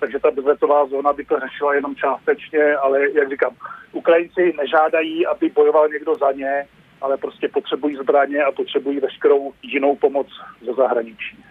[0.00, 3.54] takže ta bezletová zóna by to řešila jenom částečně, ale jak říkám,
[3.92, 6.66] Ukrajinci nežádají, aby bojoval někdo za ně,
[7.00, 10.26] ale prostě potřebují zbraně a potřebují veškerou jinou pomoc
[10.66, 11.44] ze zahraničí.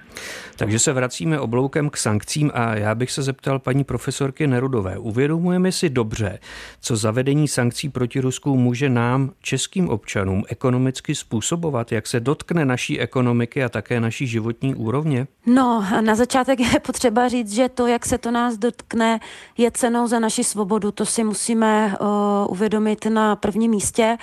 [0.55, 4.97] Takže se vracíme obloukem k sankcím a já bych se zeptal paní profesorky Nerudové.
[4.97, 6.39] Uvědomujeme si dobře,
[6.81, 12.99] co zavedení sankcí proti Rusku může nám, českým občanům, ekonomicky způsobovat, jak se dotkne naší
[12.99, 15.27] ekonomiky a také naší životní úrovně?
[15.45, 19.19] No, na začátek je potřeba říct, že to, jak se to nás dotkne,
[19.57, 20.91] je cenou za naši svobodu.
[20.91, 22.07] To si musíme uh,
[22.51, 24.17] uvědomit na prvním místě.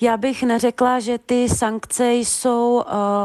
[0.00, 2.82] Já bych neřekla, že ty sankce jsou uh,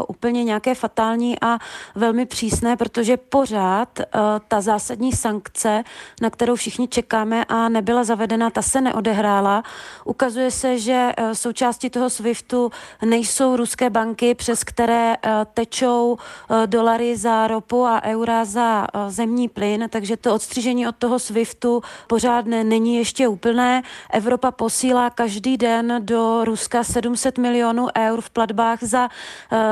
[0.07, 1.57] úplně nějaké fatální a
[1.95, 4.05] velmi přísné, protože pořád uh,
[4.47, 5.83] ta zásadní sankce,
[6.21, 9.63] na kterou všichni čekáme a nebyla zavedena, ta se neodehrála.
[10.05, 12.71] Ukazuje se, že uh, součástí toho SWIFTu
[13.05, 16.17] nejsou ruské banky, přes které uh, tečou
[16.65, 22.63] dolary za ropu a eura za zemní plyn, takže to odstřižení od toho SWIFTu pořádné
[22.63, 23.83] není ještě úplné.
[24.09, 29.09] Evropa posílá každý den do Ruska 700 milionů eur v platbách za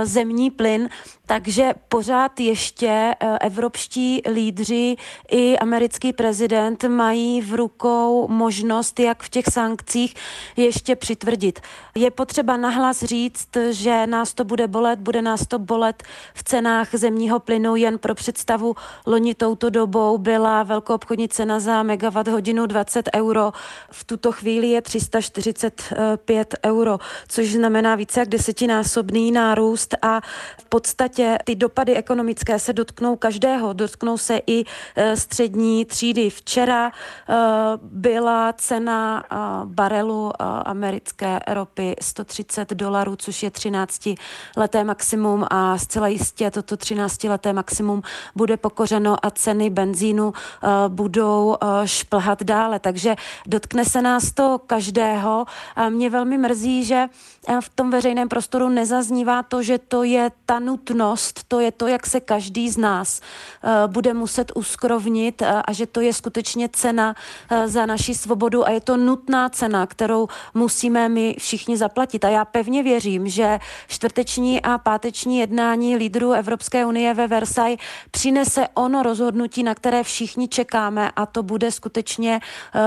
[0.04, 0.90] zemní plyn,
[1.26, 4.96] takže pořád ještě eh, evropští lídři
[5.32, 10.16] i americký prezident mají v rukou možnost, jak v těch sankcích
[10.56, 11.60] ještě přitvrdit.
[11.96, 16.96] Je potřeba nahlas říct, že nás to bude bolet, bude nás to bolet v cenách
[16.96, 17.76] zemního plynu.
[17.76, 23.52] Jen pro představu, loni touto dobou byla velkoobchodní cena za megawatt hodinu 20 euro.
[23.92, 30.22] V tuto chvíli je 345 euro, což znamená více jak desetinásobný nárůst a
[30.58, 31.13] v podstatě
[31.44, 34.64] ty dopady ekonomické se dotknou každého, dotknou se i
[35.16, 36.30] střední třídy.
[36.30, 36.92] Včera
[37.82, 39.24] byla cena
[39.66, 40.32] barelu
[40.66, 44.10] americké ropy 130 dolarů, což je 13
[44.58, 48.02] leté maximum a zcela jistě toto 13 leté maximum
[48.36, 50.34] bude pokořeno a ceny benzínu
[50.88, 52.80] budou šplhat dále.
[52.80, 53.16] Takže
[53.48, 55.46] dotkne se nás to každého.
[55.90, 57.06] Mě velmi mrzí, že
[57.62, 62.08] v tom veřejném prostoru nezaznívá to, že to je ta nutnost, to je to, jak
[62.08, 63.22] se každý z nás
[63.64, 67.16] eh, bude muset uskrovnit eh, a že to je skutečně cena
[67.50, 72.26] eh, za naši svobodu a je to nutná cena, kterou musíme my všichni zaplatit.
[72.26, 77.80] A já pevně věřím, že čtvrteční a páteční jednání lídrů Evropské unie ve Versailles
[78.12, 82.40] přinese ono rozhodnutí, na které všichni čekáme a to bude skutečně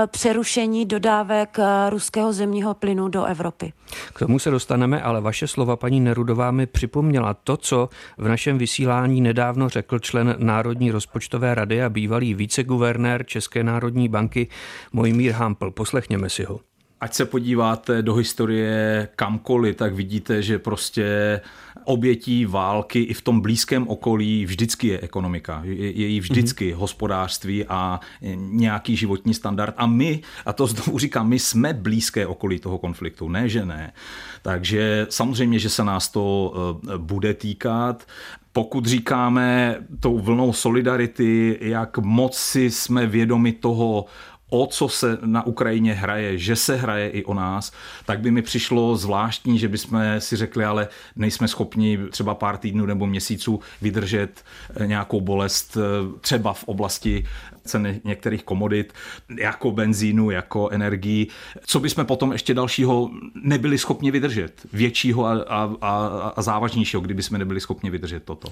[0.07, 1.57] přerušení dodávek
[1.89, 3.73] ruského zemního plynu do Evropy.
[4.13, 8.57] K tomu se dostaneme, ale vaše slova, paní Nerudová, mi připomněla to, co v našem
[8.57, 14.47] vysílání nedávno řekl člen Národní rozpočtové rady a bývalý viceguvernér České národní banky
[14.93, 15.71] Mojmír Hampl.
[15.71, 16.59] Poslechněme si ho.
[16.99, 21.41] Ať se podíváte do historie kamkoliv, tak vidíte, že prostě
[21.87, 25.61] obětí války i v tom blízkém okolí vždycky je ekonomika.
[25.63, 26.77] Je, je jí vždycky mm-hmm.
[26.77, 27.99] hospodářství a
[28.35, 29.73] nějaký životní standard.
[29.77, 33.93] A my, a to znovu říkám, my jsme blízké okolí toho konfliktu, ne že ne.
[34.41, 36.53] Takže samozřejmě, že se nás to
[36.93, 38.07] eh, bude týkat
[38.53, 44.05] pokud říkáme tou vlnou solidarity, jak moc si jsme vědomi toho,
[44.49, 47.71] o co se na Ukrajině hraje, že se hraje i o nás,
[48.05, 52.85] tak by mi přišlo zvláštní, že bychom si řekli, ale nejsme schopni třeba pár týdnů
[52.85, 54.43] nebo měsíců vydržet
[54.75, 57.25] eh, nějakou bolest eh, třeba v oblasti
[57.63, 58.93] ceny některých komodit,
[59.39, 61.27] jako benzínu, jako energii,
[61.65, 63.09] co bychom potom ještě dalšího
[63.43, 68.47] nebyli schopni vydržet, většího a, a, a, a závažnějšího, kdyby jsme nebyli schopni vydržet toto.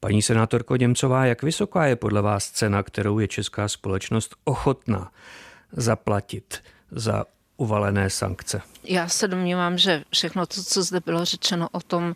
[0.00, 5.12] Paní senátorko Němcová, jak vysoká je podle vás cena, kterou je česká společnost ochotná
[5.72, 7.24] zaplatit za
[7.56, 8.62] uvalené sankce?
[8.84, 12.14] Já se domnívám, že všechno to, co zde bylo řečeno o tom,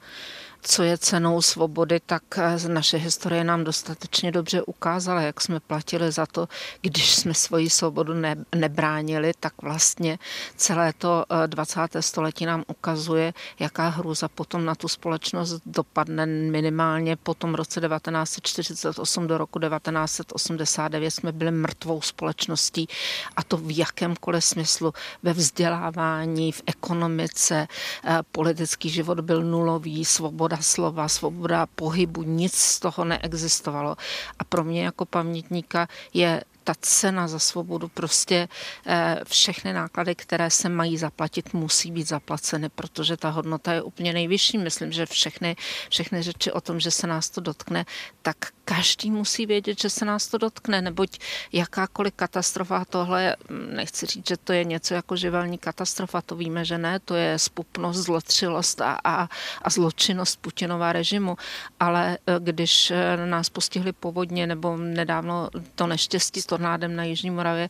[0.62, 6.12] co je cenou svobody, tak eh, naše historie nám dostatečně dobře ukázala, jak jsme platili
[6.12, 6.48] za to,
[6.80, 10.18] když jsme svoji svobodu ne, nebránili, tak vlastně
[10.56, 11.96] celé to 20.
[11.96, 17.80] Eh, století nám ukazuje, jaká hrůza potom na tu společnost dopadne minimálně po tom roce
[17.80, 22.88] 1948 do roku 1989 jsme byli mrtvou společností
[23.36, 27.68] a to v jakémkoliv smyslu, ve vzdělávání, v ekonomice,
[28.04, 33.96] eh, politický život byl nulový, svoboda svoboda slova, svoboda pohybu, nic z toho neexistovalo.
[34.38, 38.48] A pro mě jako pamětníka je ta cena za svobodu, prostě
[38.86, 44.12] eh, všechny náklady, které se mají zaplatit, musí být zaplaceny, protože ta hodnota je úplně
[44.12, 44.58] nejvyšší.
[44.58, 45.56] Myslím, že všechny,
[45.88, 47.84] všechny řeči o tom, že se nás to dotkne,
[48.22, 51.18] tak každý musí vědět, že se nás to dotkne, neboť
[51.52, 56.64] jakákoliv katastrofa, tohle, hm, nechci říct, že to je něco jako živelní katastrofa, to víme,
[56.64, 59.28] že ne, to je spupnost, zlotřilost a, a,
[59.62, 61.36] a zločinnost Putinova režimu,
[61.80, 67.68] ale eh, když eh, nás postihly povodně nebo nedávno to neštěstí tornádem na Jižní Moravě,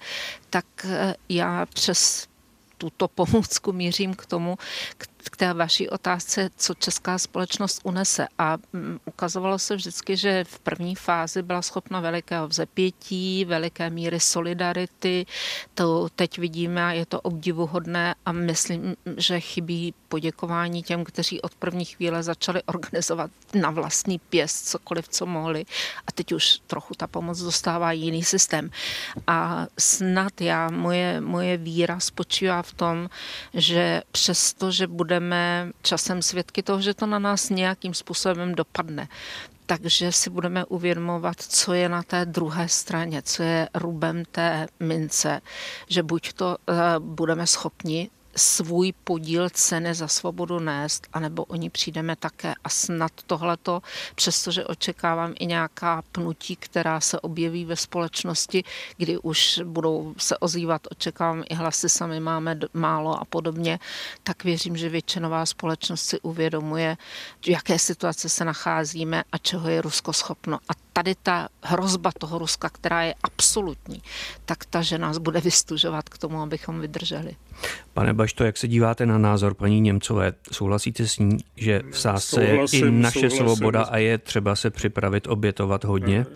[0.50, 2.26] tak eh, já přes
[2.78, 4.58] tuto pomůcku mířím k tomu,
[5.30, 8.26] k té vaší otázce, co česká společnost unese.
[8.38, 14.20] A mm, ukazovalo se vždycky, že v první fázi byla schopna velikého vzepětí, veliké míry
[14.20, 15.26] solidarity.
[15.74, 21.54] To teď vidíme a je to obdivuhodné a myslím, že chybí poděkování těm, kteří od
[21.54, 25.64] první chvíle začali organizovat na vlastní pěst cokoliv, co mohli.
[26.06, 28.70] A teď už trochu ta pomoc dostává jiný systém.
[29.26, 33.08] A snad já, moje, moje víra spočívá v tom,
[33.54, 39.08] že přesto, že budeme časem svědky toho, že to na nás nějakým způsobem dopadne,
[39.66, 45.40] takže si budeme uvědomovat, co je na té druhé straně, co je rubem té mince,
[45.88, 51.70] že buď to uh, budeme schopni svůj podíl ceny za svobodu nést, anebo o ní
[51.70, 53.82] přijdeme také a snad tohleto,
[54.14, 58.64] přestože očekávám i nějaká pnutí, která se objeví ve společnosti,
[58.96, 63.78] kdy už budou se ozývat, očekávám i hlasy, sami máme málo a podobně,
[64.22, 66.96] tak věřím, že většinová společnost si uvědomuje,
[67.44, 70.58] v jaké situace se nacházíme a čeho je Rusko schopno.
[70.68, 74.02] A tady ta hrozba toho Ruska, která je absolutní,
[74.44, 77.36] tak ta, že nás bude vystužovat k tomu, abychom vydrželi.
[77.94, 80.32] Pane Bašto, jak se díváte na názor paní Němcové?
[80.52, 83.56] Souhlasíte s ní, že v sásce je i naše souhlasím.
[83.56, 86.26] svoboda a je třeba se připravit obětovat hodně?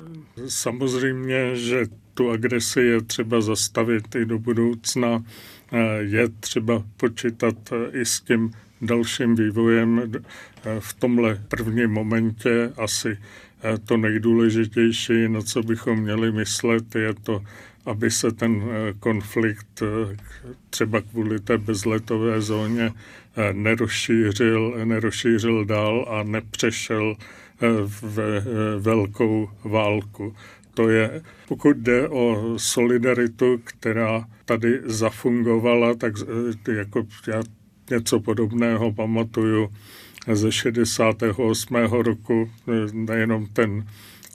[0.49, 5.25] Samozřejmě, že tu agresi je třeba zastavit i do budoucna.
[5.99, 7.55] Je třeba počítat
[7.93, 8.51] i s tím
[8.83, 10.13] dalším vývojem.
[10.79, 13.19] V tomhle prvním momentě asi
[13.85, 17.43] to nejdůležitější, na co bychom měli myslet, je to,
[17.87, 18.63] aby se ten
[19.01, 19.83] konflikt
[20.71, 22.93] třeba kvůli té bezletové zóně
[23.53, 27.17] nerozšířil, nerozšířil dál a nepřešel
[27.85, 28.43] v
[28.79, 30.35] velkou válku.
[30.75, 36.15] To je, pokud jde o solidaritu, která tady zafungovala, tak
[36.77, 37.43] jako já
[37.91, 39.69] něco podobného pamatuju
[40.33, 41.75] ze 68.
[41.91, 42.51] roku,
[42.93, 43.87] nejenom ten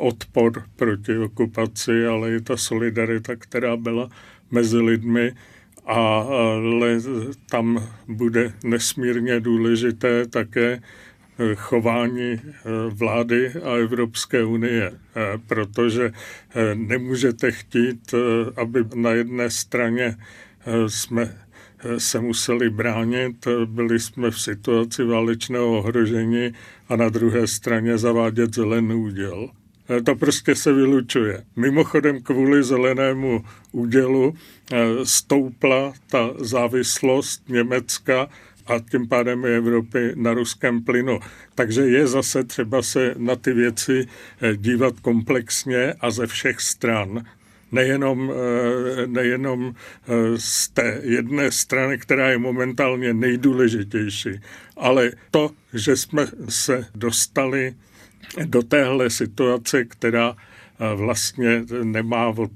[0.02, 4.10] odpor proti okupaci, ale i ta solidarita, která byla
[4.52, 5.34] mezi lidmi,
[5.86, 7.00] ale
[7.50, 10.82] tam bude nesmírně důležité také
[11.56, 12.42] chování eh,
[12.90, 16.12] vlády a Evropské unie, eh, protože
[16.56, 18.14] eh, nemůžete chtít,
[18.56, 20.18] aby na jedné straně
[20.88, 21.38] jsme
[21.98, 26.54] se museli bránit, byli jsme v situaci válečného ohrožení
[26.90, 29.50] a na druhé straně zavádět zelený úděl.
[30.06, 31.44] To prostě se vylučuje.
[31.56, 34.36] Mimochodem kvůli zelenému údělu
[35.04, 38.30] stoupla ta závislost Německa
[38.68, 41.20] a tím pádem Evropy na ruském plynu.
[41.56, 44.08] Takže je zase třeba se na ty věci
[44.42, 47.26] eh, dívat komplexně a ze všech stran.
[47.72, 54.30] Nejenom, eh, nejenom eh, z té jedné strany, která je momentálně nejdůležitější,
[54.78, 57.76] ale to, že jsme se dostali
[58.46, 60.36] do téhle situace, která
[60.96, 62.52] vlastně nemá od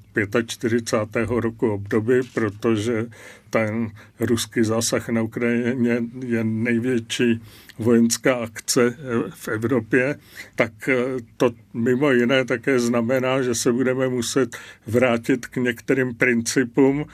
[0.48, 1.30] 45.
[1.30, 3.06] roku období, protože
[3.50, 7.42] ten ruský zásah na Ukrajině je největší
[7.80, 8.98] vojenská akce
[9.30, 10.16] v Evropě,
[10.56, 10.90] tak
[11.38, 14.58] to mimo jiné také znamená, že se budeme muset
[14.88, 17.06] vrátit k některým principům,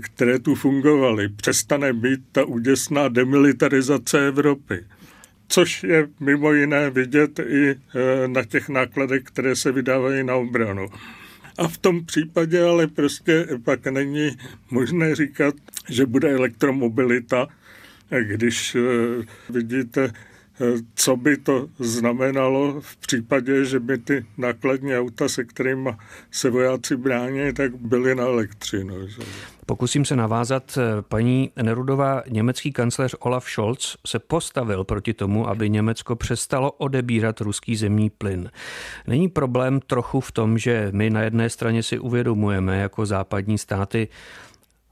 [0.00, 1.28] které tu fungovaly.
[1.28, 4.84] Přestane být ta úděsná demilitarizace Evropy
[5.54, 7.76] což je mimo jiné vidět i e,
[8.28, 10.88] na těch nákladech, které se vydávají na obranu.
[11.58, 14.30] A v tom případě ale prostě pak není
[14.70, 15.54] možné říkat,
[15.88, 17.48] že bude elektromobilita,
[18.20, 18.80] když e,
[19.48, 20.12] vidíte
[20.94, 25.90] co by to znamenalo v případě, že by ty nákladní auta, se kterými
[26.30, 29.08] se vojáci brání, tak byly na elektřinu.
[29.08, 29.22] Že?
[29.66, 30.78] Pokusím se navázat.
[31.08, 37.76] Paní Nerudová, německý kancléř Olaf Scholz se postavil proti tomu, aby Německo přestalo odebírat ruský
[37.76, 38.50] zemní plyn.
[39.06, 44.08] Není problém trochu v tom, že my na jedné straně si uvědomujeme jako západní státy,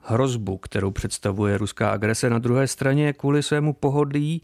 [0.05, 2.31] hrozbu, kterou představuje ruská agrese.
[2.31, 4.43] Na druhé straně kvůli svému pohodlí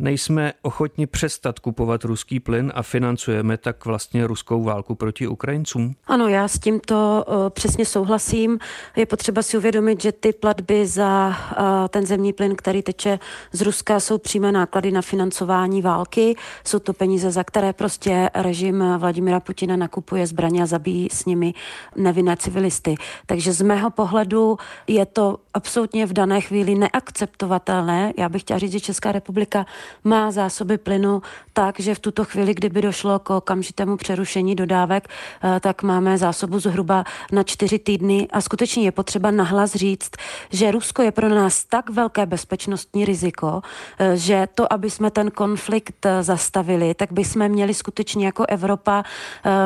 [0.00, 5.94] nejsme ochotni přestat kupovat ruský plyn a financujeme tak vlastně ruskou válku proti Ukrajincům?
[6.06, 8.58] Ano, já s tímto uh, přesně souhlasím.
[8.96, 13.18] Je potřeba si uvědomit, že ty platby za uh, ten zemní plyn, který teče
[13.52, 16.36] z Ruska, jsou přímé náklady na financování války.
[16.64, 21.54] Jsou to peníze, za které prostě režim Vladimira Putina nakupuje zbraně a zabíjí s nimi
[21.96, 22.94] nevinné civilisty.
[23.26, 28.12] Takže z mého pohledu je to absolutně v dané chvíli neakceptovatelné.
[28.18, 29.66] Já bych chtěla říct, že Česká republika
[30.04, 31.22] má zásoby plynu
[31.52, 36.58] tak, že v tuto chvíli, kdyby došlo k okamžitému přerušení dodávek, eh, tak máme zásobu
[36.58, 40.10] zhruba na čtyři týdny a skutečně je potřeba nahlas říct,
[40.50, 43.62] že Rusko je pro nás tak velké bezpečnostní riziko,
[43.98, 49.02] eh, že to, aby jsme ten konflikt eh, zastavili, tak bychom měli skutečně jako Evropa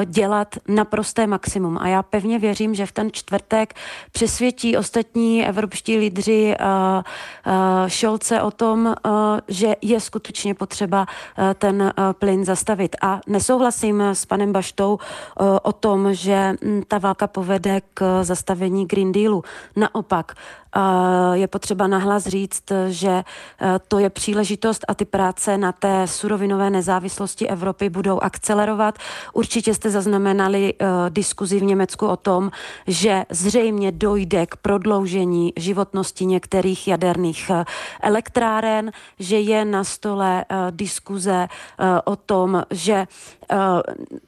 [0.05, 1.79] dělat naprosté maximum.
[1.79, 3.75] A já pevně věřím, že v ten čtvrtek
[4.13, 5.45] přesvědčí ostatní
[5.75, 6.55] evropští lídři
[7.87, 8.95] Šolce o tom,
[9.49, 12.97] že je skutečně potřeba eh, ten eh, plyn zastavit.
[13.03, 18.87] A nesouhlasím s panem Baštou eh, o tom, že hm, ta válka povede k zastavení
[18.87, 19.43] Green Dealu.
[19.77, 20.35] Naopak,
[21.33, 23.25] je potřeba nahlas říct, že e,
[23.89, 28.99] to je příležitost a ty práce na té surovinové nezávislosti Evropy budou akcelerovat.
[29.33, 32.51] Určitě jste zaznamenali e, diskuzi v Německu o tom,
[32.87, 37.65] že zřejmě dojde k prodloužení životnosti některých jaderných e,
[38.03, 41.49] elektráren, že je na stole diskuze
[42.05, 43.07] o tom, že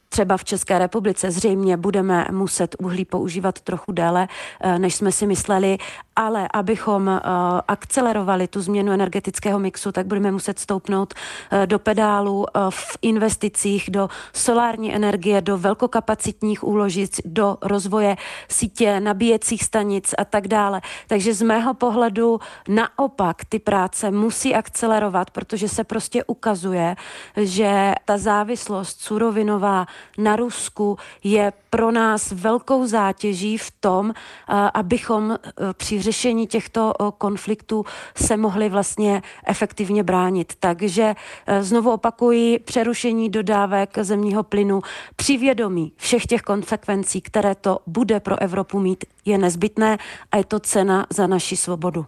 [0.08, 4.28] třeba v České republice zřejmě budeme muset uhlí používat trochu déle,
[4.78, 5.78] než jsme si mysleli,
[6.16, 7.20] ale abychom eh,
[7.68, 11.14] akcelerovali tu změnu energetického mixu, tak budeme muset stoupnout
[11.50, 18.16] eh, do pedálu v investicích do solární energie, do velkokapacitních úložic, do rozvoje
[18.48, 20.80] sítě nabíjecích stanic a tak dále.
[21.06, 26.96] Takže z mého pohledu naopak ty práce musí akcelerovat, protože se prostě ukazuje,
[27.36, 29.86] že ta závislost surovinová
[30.18, 34.14] na Rusku je pro nás velkou zátěží v tom,
[34.74, 35.38] abychom
[35.72, 40.52] při řešení těchto konfliktů se mohli vlastně efektivně bránit.
[40.60, 41.14] Takže
[41.60, 44.80] znovu opakuji, přerušení dodávek zemního plynu
[45.16, 49.98] při vědomí všech těch konsekvencí, které to bude pro Evropu mít, je nezbytné
[50.32, 52.06] a je to cena za naši svobodu.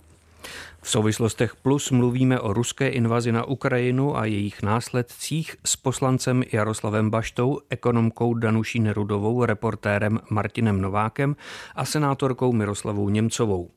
[0.83, 7.11] V souvislostech plus mluvíme o ruské invazi na Ukrajinu a jejich následcích s poslancem Jaroslavem
[7.11, 11.37] Baštou, ekonomkou Danuší Nerudovou, reportérem Martinem Novákem
[11.75, 13.71] a senátorkou Miroslavou Němcovou.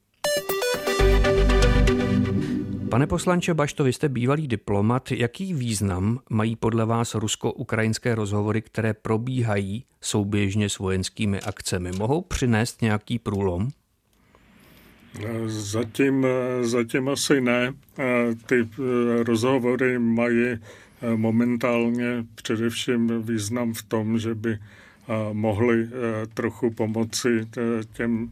[2.89, 5.11] Pane poslanče Bašto, vy jste bývalý diplomat.
[5.11, 11.91] Jaký význam mají podle vás rusko-ukrajinské rozhovory, které probíhají souběžně s vojenskými akcemi?
[11.91, 13.69] Mohou přinést nějaký průlom?
[15.47, 16.25] Zatím,
[16.61, 17.73] zatím asi ne.
[18.45, 18.69] Ty
[19.23, 20.57] rozhovory mají
[21.15, 24.57] momentálně především význam v tom, že by
[25.33, 25.87] mohli
[26.33, 27.47] trochu pomoci
[27.93, 28.31] těm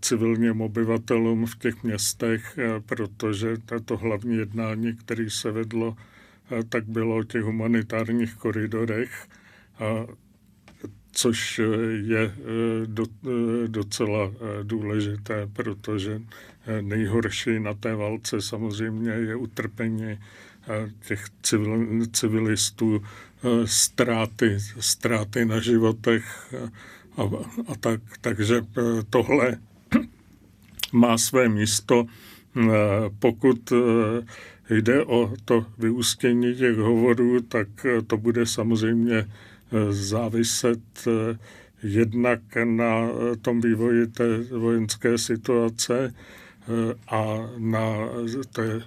[0.00, 5.96] civilním obyvatelům v těch městech, protože to hlavní jednání, které se vedlo,
[6.68, 9.26] tak bylo o těch humanitárních koridorech
[11.16, 11.62] což eh,
[12.12, 12.32] je eh,
[12.92, 16.22] eh, docela důležité, protože
[16.80, 20.18] nejhorší na té válce samozřejmě je utrpení
[21.08, 23.02] těch civil, civilistů,
[23.64, 26.54] ztráty, ztráty na životech
[27.16, 27.22] a,
[27.68, 28.00] a tak.
[28.20, 28.60] Takže
[29.10, 29.58] tohle
[30.92, 32.06] má své místo.
[33.18, 33.72] Pokud
[34.70, 37.68] jde o to vyústění těch hovorů, tak
[38.06, 39.26] to bude samozřejmě
[39.90, 41.38] záviset eh,
[41.82, 43.08] jednak na
[43.42, 47.82] tom vývoji té vojenské situace eh, a, na
[48.52, 48.82] té,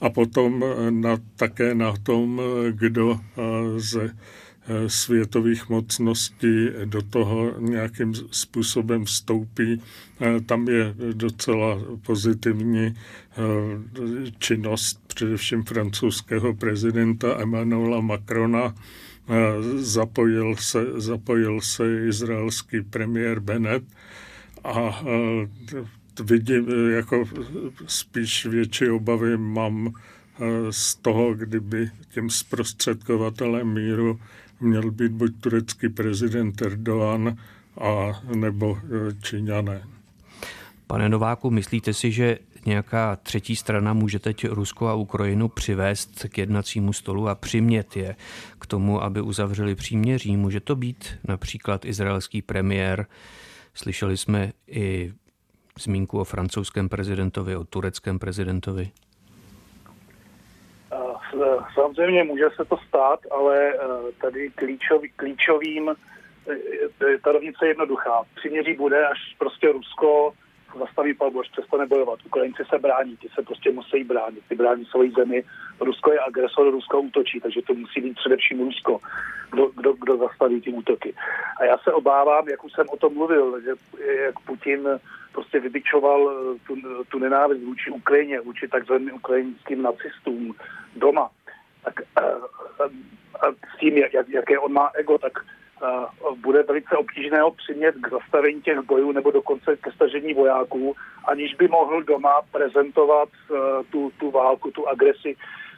[0.00, 4.16] a potom na, také na tom, kdo eh, ze
[4.86, 9.82] světových mocností do toho nějakým způsobem vstoupí.
[10.46, 12.94] Tam je docela pozitivní
[14.38, 18.74] činnost především francouzského prezidenta Emmanuela Macrona,
[19.76, 23.84] zapojil se, zapojil se izraelský premiér Bennett
[24.64, 25.02] a
[26.24, 27.24] vidím, jako
[27.86, 29.94] spíš větší obavy mám
[30.70, 34.20] z toho, kdyby tím zprostředkovatelem míru
[34.60, 37.36] měl být buď turecký prezident Erdogan
[37.80, 39.82] a nebo e, Číňané.
[40.86, 46.38] Pane Nováku, myslíte si, že nějaká třetí strana může teď Rusko a Ukrajinu přivést k
[46.38, 48.16] jednacímu stolu a přimět je
[48.58, 50.36] k tomu, aby uzavřeli příměří.
[50.36, 53.06] Může to být například izraelský premiér.
[53.74, 55.12] Slyšeli jsme i
[55.78, 58.90] zmínku o francouzském prezidentovi, o tureckém prezidentovi.
[61.74, 63.78] Samozřejmě může se to stát, ale eh,
[64.20, 68.22] tady klíčový, klíčovým, eh, ta rovnice je jednoduchá.
[68.34, 70.32] Přiměří bude, až prostě Rusko
[70.78, 72.18] zastaví palbu, až přestane bojovat.
[72.26, 75.44] Ukrajinci se brání, ti se prostě musí bránit, ty brání svoji zemi.
[75.80, 79.00] Rusko je agresor, Rusko útočí, takže to musí být především Rusko,
[79.50, 81.14] kdo, kdo, kdo zastaví ty útoky.
[81.60, 83.70] A já se obávám, jak už jsem o tom mluvil, že
[84.24, 84.88] jak Putin
[85.32, 86.76] prostě vybičoval eh, tu,
[87.08, 90.54] tu nenávist vůči Ukrajině, vůči takzvaným ukrajinským nacistům
[90.96, 91.30] doma,
[91.84, 92.84] tak a, a,
[93.46, 95.32] a s tím, jak, jaké on má ego, tak
[96.42, 101.54] bude velice obtížné ho přimět k zastavení těch bojů nebo dokonce ke stažení vojáků, aniž
[101.54, 103.54] by mohl doma prezentovat e,
[103.84, 105.36] tu, tu válku, tu agresi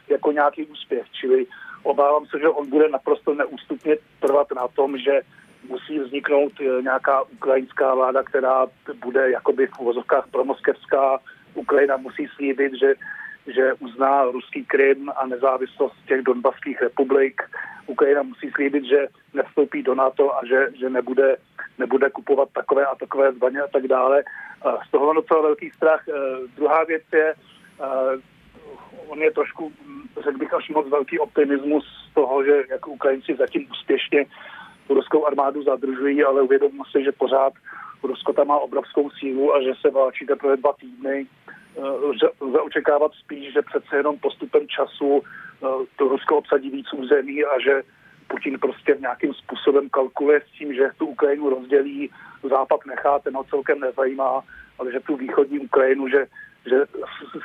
[0.09, 1.05] jako nějaký úspěch.
[1.11, 1.45] Čili
[1.83, 5.21] obávám se, že on bude naprosto neústupně trvat na tom, že
[5.69, 8.65] musí vzniknout e, nějaká ukrajinská vláda, která
[9.03, 11.19] bude jakoby v uvozovkách promoskevská.
[11.53, 12.93] Ukrajina musí slíbit, že
[13.47, 17.41] že uzná ruský Krym a nezávislost těch donbaských republik.
[17.87, 21.37] Ukrajina musí slíbit, že nevstoupí do NATO a že, že nebude,
[21.77, 24.23] nebude kupovat takové a takové zbraně a tak dále.
[24.87, 26.07] Z toho mám docela velký strach.
[26.07, 26.11] E,
[26.55, 27.35] druhá věc je, e,
[29.07, 29.71] on je trošku,
[30.23, 34.25] řekl bych, až moc velký optimismus z toho, že jako Ukrajinci zatím úspěšně
[34.87, 37.53] tu ruskou armádu zadržují, ale uvědomuji si, že pořád
[38.03, 41.27] Rusko tam má obrovskou sílu a že se válčí teprve dva týdny
[42.41, 47.59] lze očekávat spíš, že přece jenom postupem času eh, to Rusko obsadí víc území a
[47.59, 47.83] že
[48.27, 52.09] Putin prostě nějakým způsobem kalkuluje s tím, že tu Ukrajinu rozdělí,
[52.49, 54.43] Západ nechá, ten ho celkem nezajímá,
[54.79, 56.27] ale že tu východní Ukrajinu, že,
[56.65, 56.77] že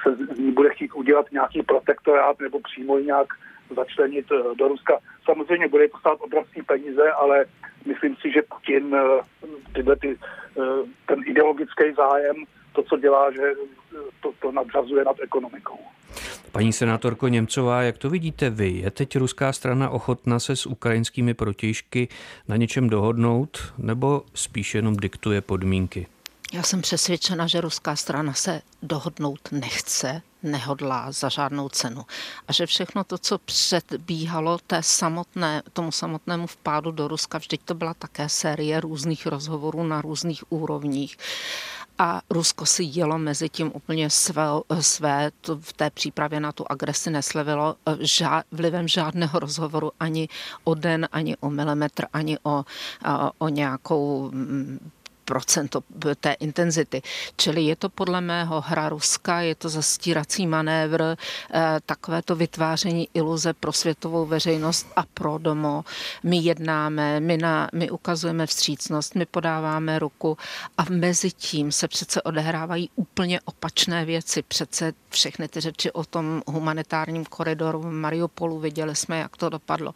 [0.02, 3.28] se z ní bude chtít udělat nějaký protektorát nebo přímo nějak
[3.76, 4.98] začlenit eh, do Ruska.
[5.24, 7.44] Samozřejmě bude to stát obrovské peníze, ale
[7.86, 9.22] myslím si, že Putin eh,
[9.74, 10.18] tyhle ty,
[11.06, 12.36] ten ideologický zájem
[12.72, 13.52] to, co dělá, že
[14.20, 15.78] to, to nadřazuje nad ekonomikou.
[16.52, 18.68] Paní senátorko Němcová, jak to vidíte vy?
[18.70, 22.08] Je teď ruská strana ochotna se s ukrajinskými protějšky
[22.48, 26.06] na něčem dohodnout, nebo spíše jenom diktuje podmínky?
[26.52, 32.02] Já jsem přesvědčena, že ruská strana se dohodnout nechce, nehodlá za žádnou cenu.
[32.48, 37.74] A že všechno to, co předbíhalo té samotné, tomu samotnému vpádu do Ruska, vždyť to
[37.74, 41.16] byla také série různých rozhovorů na různých úrovních
[41.98, 44.46] a Rusko si jelo mezi tím úplně své,
[44.80, 50.28] své to v té přípravě na tu agresi neslevilo eh, žád, vlivem žádného rozhovoru ani
[50.64, 52.64] o den, ani o milimetr, ani o,
[53.04, 54.90] eh, o nějakou mm,
[55.32, 55.80] procento
[56.20, 57.02] té intenzity.
[57.36, 61.16] Čili je to podle mého hra Ruska, je to zastírací manévr, eh,
[61.86, 65.84] takové to vytváření iluze pro světovou veřejnost a pro domo.
[66.22, 70.36] My jednáme, my, na, my ukazujeme vstřícnost, my podáváme ruku
[70.78, 74.42] a mezi tím se přece odehrávají úplně opačné věci.
[74.42, 79.94] Přece všechny ty řeči o tom humanitárním koridoru v Mariupolu viděli jsme, jak to dopadlo,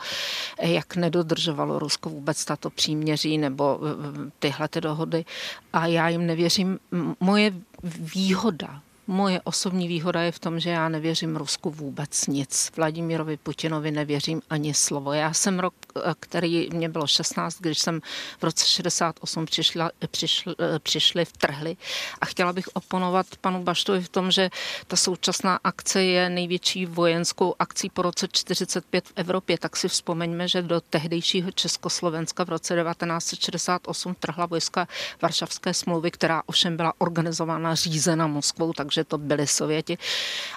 [0.62, 5.25] jak nedodržovalo Rusko vůbec tato příměří nebo eh, tyhle ty dohody
[5.72, 6.78] a já jim nevěřím.
[7.20, 7.52] Moje
[7.84, 12.72] výhoda Moje osobní výhoda je v tom, že já nevěřím Rusku vůbec nic.
[12.76, 15.12] Vladimírovi Putinovi nevěřím ani slovo.
[15.12, 18.00] Já jsem rok, eh, který mě bylo 16, když jsem
[18.38, 21.76] v roce 68 přišla, přišli, eh, přišli vtrhli
[22.20, 24.50] a chtěla bych oponovat panu Baštovi v tom, že
[24.86, 29.58] ta současná akce je největší vojenskou akcí po roce 45 v Evropě.
[29.58, 34.88] Tak si vzpomeňme, že do tehdejšího Československa v roce 1968 trhla vojska
[35.22, 39.98] Varšavské smlouvy, která ovšem byla organizována, řízena Moskvou, takže že to byli Sověti,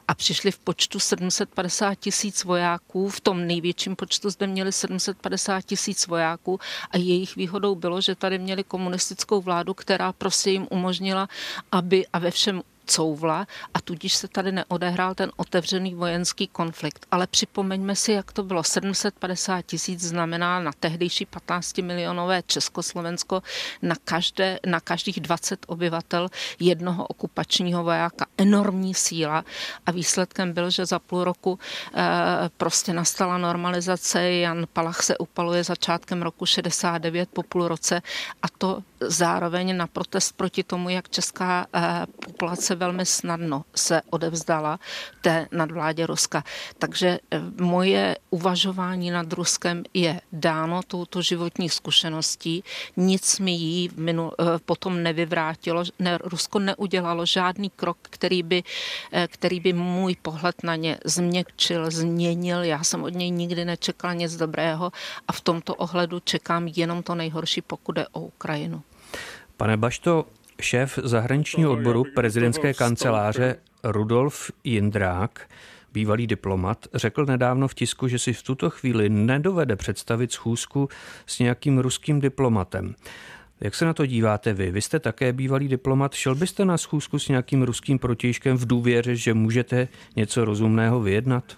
[0.08, 6.08] a přišli v počtu 750 tisíc vojáků, v tom největším počtu zde měli 750 tisíc
[6.08, 6.60] vojáků
[6.92, 11.28] a jejich výhodou bylo, že tady měli komunistickou vládu, která prostě jim umožnila,
[11.72, 17.06] aby a ve všem couvla a tudíž se tady neodehrál ten otevřený vojenský konflikt.
[17.12, 18.64] Ale připomeňme si, jak to bylo.
[18.64, 23.44] 750 tisíc znamená na tehdejší 15 milionové Československo
[23.82, 26.30] na, každé, na každých 20 obyvatel
[26.60, 28.26] jednoho okupačního vojáka.
[28.38, 29.46] Enormní síla
[29.86, 31.60] a výsledkem byl, že za půl roku
[31.96, 34.32] e, prostě nastala normalizace.
[34.32, 38.02] Jan Palach se upaluje začátkem roku 69 po půl roce
[38.42, 44.80] a to zároveň na protest proti tomu, jak česká e, populace velmi snadno se odevzdala
[45.22, 46.44] té nadvládě Ruska.
[46.80, 52.64] Takže eh, moje uvažování nad Ruskem je dáno touto životní zkušeností.
[52.98, 55.84] Nic mi jí minul, eh, potom nevyvrátilo.
[56.00, 58.64] Ne, Rusko neudělalo žádný krok, který by,
[59.12, 62.64] eh, který by můj pohled na ně změkčil, změnil.
[62.64, 64.92] Já jsem od něj nikdy nečekal nic dobrého
[65.28, 68.84] a v tomto ohledu čekám jenom to nejhorší, pokud jde o Ukrajinu.
[69.60, 70.26] Pane Bašto,
[70.62, 75.50] Šéf zahraničního odboru prezidentské kanceláře Rudolf Jindrák,
[75.94, 80.90] bývalý diplomat, řekl nedávno v tisku, že si v tuto chvíli nedovede představit schůzku
[81.26, 82.96] s nějakým ruským diplomatem.
[83.60, 84.72] Jak se na to díváte vy?
[84.72, 86.14] Vy jste také bývalý diplomat.
[86.14, 91.58] Šel byste na schůzku s nějakým ruským protějškem v důvěře, že můžete něco rozumného vyjednat?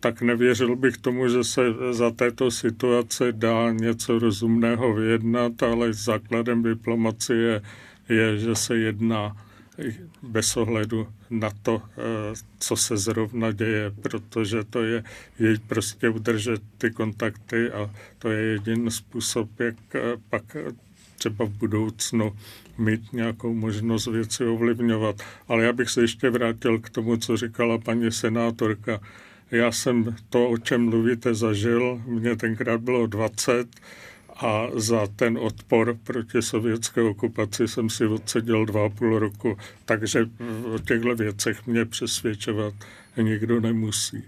[0.00, 6.62] Tak nevěřil bych tomu, že se za této situace dá něco rozumného vyjednat, ale základem
[6.62, 7.62] diplomacie
[8.08, 9.36] je, že se jedná
[10.22, 15.04] bez ohledu na to, eh, co se zrovna děje, protože to je,
[15.38, 20.56] je prostě udržet ty kontakty a to je jediný způsob, jak eh, pak
[21.18, 22.36] třeba v budoucnu
[22.78, 25.22] mít nějakou možnost věci ovlivňovat.
[25.48, 29.00] Ale já bych se ještě vrátil k tomu, co říkala paní senátorka.
[29.50, 32.02] Já jsem to, o čem mluvíte, zažil.
[32.06, 33.68] Mně tenkrát bylo 20
[34.36, 40.28] a za ten odpor proti sovětské okupaci jsem si odseděl dva a půl roku, takže
[40.74, 42.74] o těchto věcech mě přesvědčovat
[43.22, 44.24] nikdo nemusí.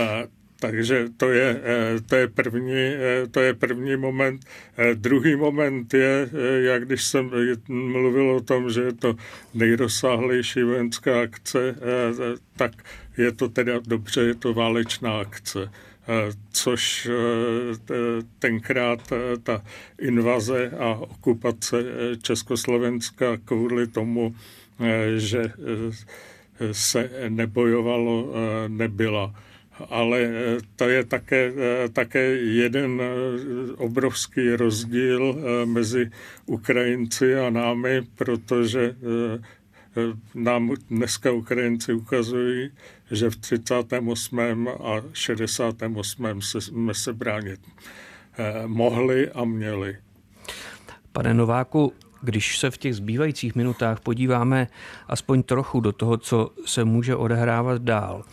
[0.00, 0.24] A,
[0.60, 4.44] takže to je, e, to je, první, e, to je první moment.
[4.78, 6.30] E, druhý moment je,
[6.60, 7.30] jak když jsem
[7.68, 9.14] mluvil o tom, že je to
[9.54, 11.74] nejrozsáhlejší vojenská akce,
[12.56, 12.72] tak
[13.18, 15.70] je to teda dobře, je to válečná akce
[16.52, 17.08] což
[18.38, 19.12] tenkrát
[19.42, 19.62] ta
[20.00, 21.76] invaze a okupace
[22.22, 24.34] Československa kvůli tomu,
[25.16, 25.52] že
[26.72, 28.32] se nebojovalo,
[28.68, 29.34] nebyla.
[29.86, 33.08] Ale eh, to je také, eh, také jeden eh,
[33.76, 36.10] obrovský rozdíl mezi
[36.46, 38.94] Ukrajinci a námi, protože
[40.34, 42.70] nám dneska Ukrajinci ukazují,
[43.10, 44.68] že v 38.
[44.68, 46.42] a 68.
[46.42, 47.60] jsme se bránit
[48.66, 49.96] mohli a měli.
[51.12, 51.92] Pane Nováku,
[52.22, 54.68] Když se v těch zbývajících minutách podíváme
[55.08, 58.24] aspoň trochu do toho, co se může odehrávat dál,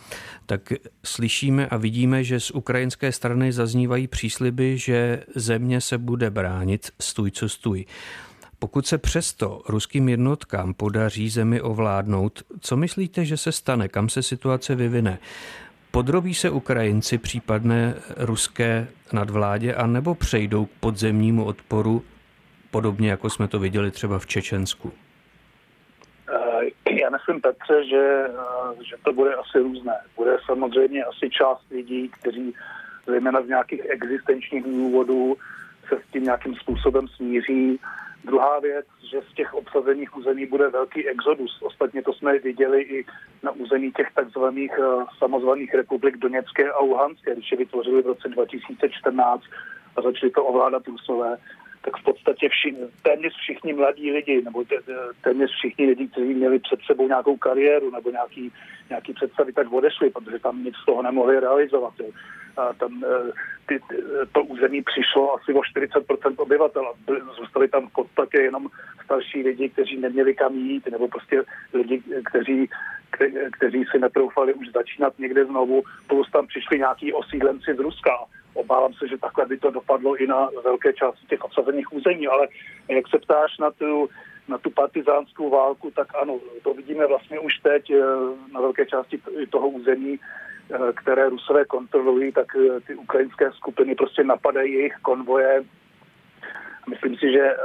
[0.46, 0.72] tak
[1.04, 7.30] slyšíme a vidíme, že z ukrajinské strany zaznívají přísliby, že země se bude bránit stůj
[7.30, 7.86] co stůj.
[8.66, 14.22] Pokud se přesto ruským jednotkám podaří zemi ovládnout, co myslíte, že se stane, kam se
[14.22, 15.18] situace vyvine?
[15.90, 22.02] Podrobí se Ukrajinci případné ruské nadvládě a nebo přejdou k podzemnímu odporu,
[22.70, 24.92] podobně jako jsme to viděli třeba v Čečensku?
[27.02, 28.26] Já myslím, Petře, že,
[28.88, 29.94] že to bude asi různé.
[30.16, 32.54] Bude samozřejmě asi část lidí, kteří
[33.06, 35.36] zejména z nějakých existenčních důvodů
[35.88, 37.78] se s tím nějakým způsobem smíří.
[38.26, 41.62] Druhá věc, že z těch obsazených území bude velký exodus.
[41.62, 43.04] Ostatně to jsme viděli i
[43.42, 48.28] na území těch takzvaných uh, samozvaných republik Doněcké a Luhanské, když je vytvořili v roce
[48.28, 49.42] 2014
[49.96, 51.38] a začali to ovládat Rusové
[51.86, 54.64] tak v podstatě vši, téměř všichni mladí lidi, nebo
[55.22, 58.52] téměř všichni lidi, kteří měli před sebou nějakou kariéru nebo nějaký,
[58.88, 61.92] nějaký představy, tak odešli, protože tam nic z toho nemohli realizovat.
[61.98, 62.06] Jo.
[62.78, 63.32] Tam e,
[63.66, 63.80] ty,
[64.32, 66.92] to území přišlo asi o 40% obyvatel.
[67.38, 68.68] Zůstali tam v podstatě jenom
[69.04, 71.42] starší lidi, kteří neměli kam jít, nebo prostě
[71.74, 72.70] lidi, kteří,
[73.10, 78.10] kte, kteří si netroufali už začínat někde znovu, plus tam přišli nějaký osídlenci z Ruska.
[78.54, 82.48] Obávám se, že takhle by to dopadlo i na velké části těch obsazených území, ale
[82.88, 84.08] jak se ptáš na tu,
[84.48, 88.02] na tu partizánskou válku, tak ano, to vidíme vlastně už teď eh,
[88.52, 90.18] na velké části toho území,
[90.94, 95.64] které Rusové kontrolují, tak eh, ty ukrajinské skupiny prostě napadají jejich konvoje.
[96.90, 97.56] Myslím si, že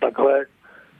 [0.00, 0.46] takhle,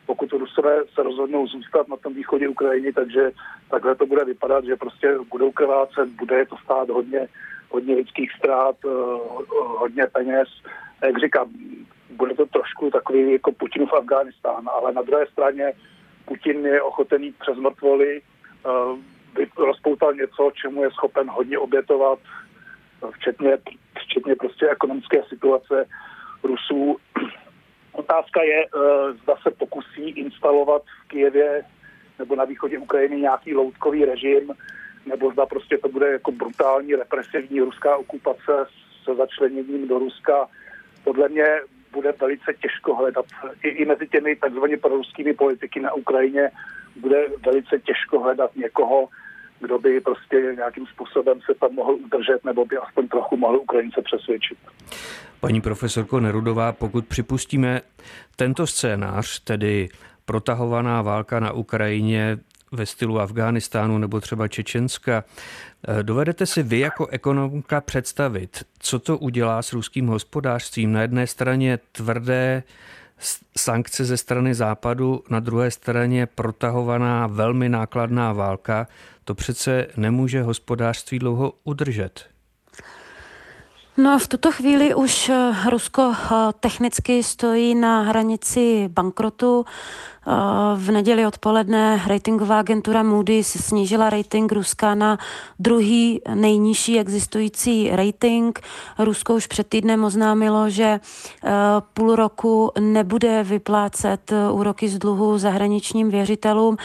[0.06, 3.30] pokud Rusové se rozhodnou zůstat na tom východě Ukrajiny, takže
[3.70, 7.28] takhle to bude vypadat, že prostě budou krvácet, bude to stát hodně
[7.70, 8.88] hodně lidských ztrát, eh,
[9.54, 10.48] hodně peněz.
[11.02, 11.48] Jak říkám,
[12.10, 15.72] bude to trošku takový jako Putinův Afghánistán, ale na druhé straně
[16.24, 18.70] Putin je ochotený přes mrtvoly, eh,
[19.56, 22.18] rozpoutal něco, čemu je schopen hodně obětovat,
[23.10, 23.58] včetně,
[23.98, 25.86] včetně prostě ekonomické situace
[26.42, 26.96] Rusů.
[27.92, 31.64] Otázka je, eh, zda se pokusí instalovat v Kijevě
[32.18, 34.54] nebo na východě Ukrajiny nějaký loutkový režim,
[35.06, 38.66] nebo zda prostě to bude jako brutální represivní ruská okupace
[39.04, 40.48] se začleněním do Ruska.
[41.04, 41.46] Podle mě
[41.92, 43.26] bude velice těžko hledat
[43.62, 46.50] i, i mezi těmi takzvaně proruskými politiky na Ukrajině
[46.96, 49.08] bude velice těžko hledat někoho,
[49.60, 54.02] kdo by prostě nějakým způsobem se tam mohl udržet nebo by aspoň trochu mohl Ukrajince
[54.02, 54.58] přesvědčit.
[55.40, 57.80] Paní profesorko Nerudová, pokud připustíme
[58.36, 59.88] tento scénář, tedy
[60.24, 62.38] protahovaná válka na Ukrajině
[62.72, 65.24] ve stylu Afghánistánu nebo třeba Čečenska.
[65.88, 70.92] Eh, dovedete si vy jako ekonomka představit, co to udělá s ruským hospodářstvím?
[70.92, 72.62] Na jedné straně tvrdé
[73.58, 78.86] sankce ze strany západu, na druhé straně protahovaná velmi nákladná válka.
[79.24, 82.28] To přece nemůže hospodářství dlouho udržet.
[83.96, 89.64] No v tuto chvíli už eh, Rusko eh, technicky stojí na hranici bankrotu.
[90.76, 95.18] V neděli odpoledne ratingová agentura Moody's snížila rating Ruska na
[95.58, 98.60] druhý nejnižší existující rating.
[98.98, 101.00] Rusko už před týdnem oznámilo, že e,
[101.94, 106.76] půl roku nebude vyplácet úroky z dluhu zahraničním věřitelům,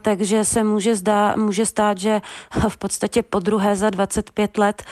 [0.00, 2.20] takže se může, zdá, může stát, že
[2.68, 4.82] v podstatě po druhé za 25 let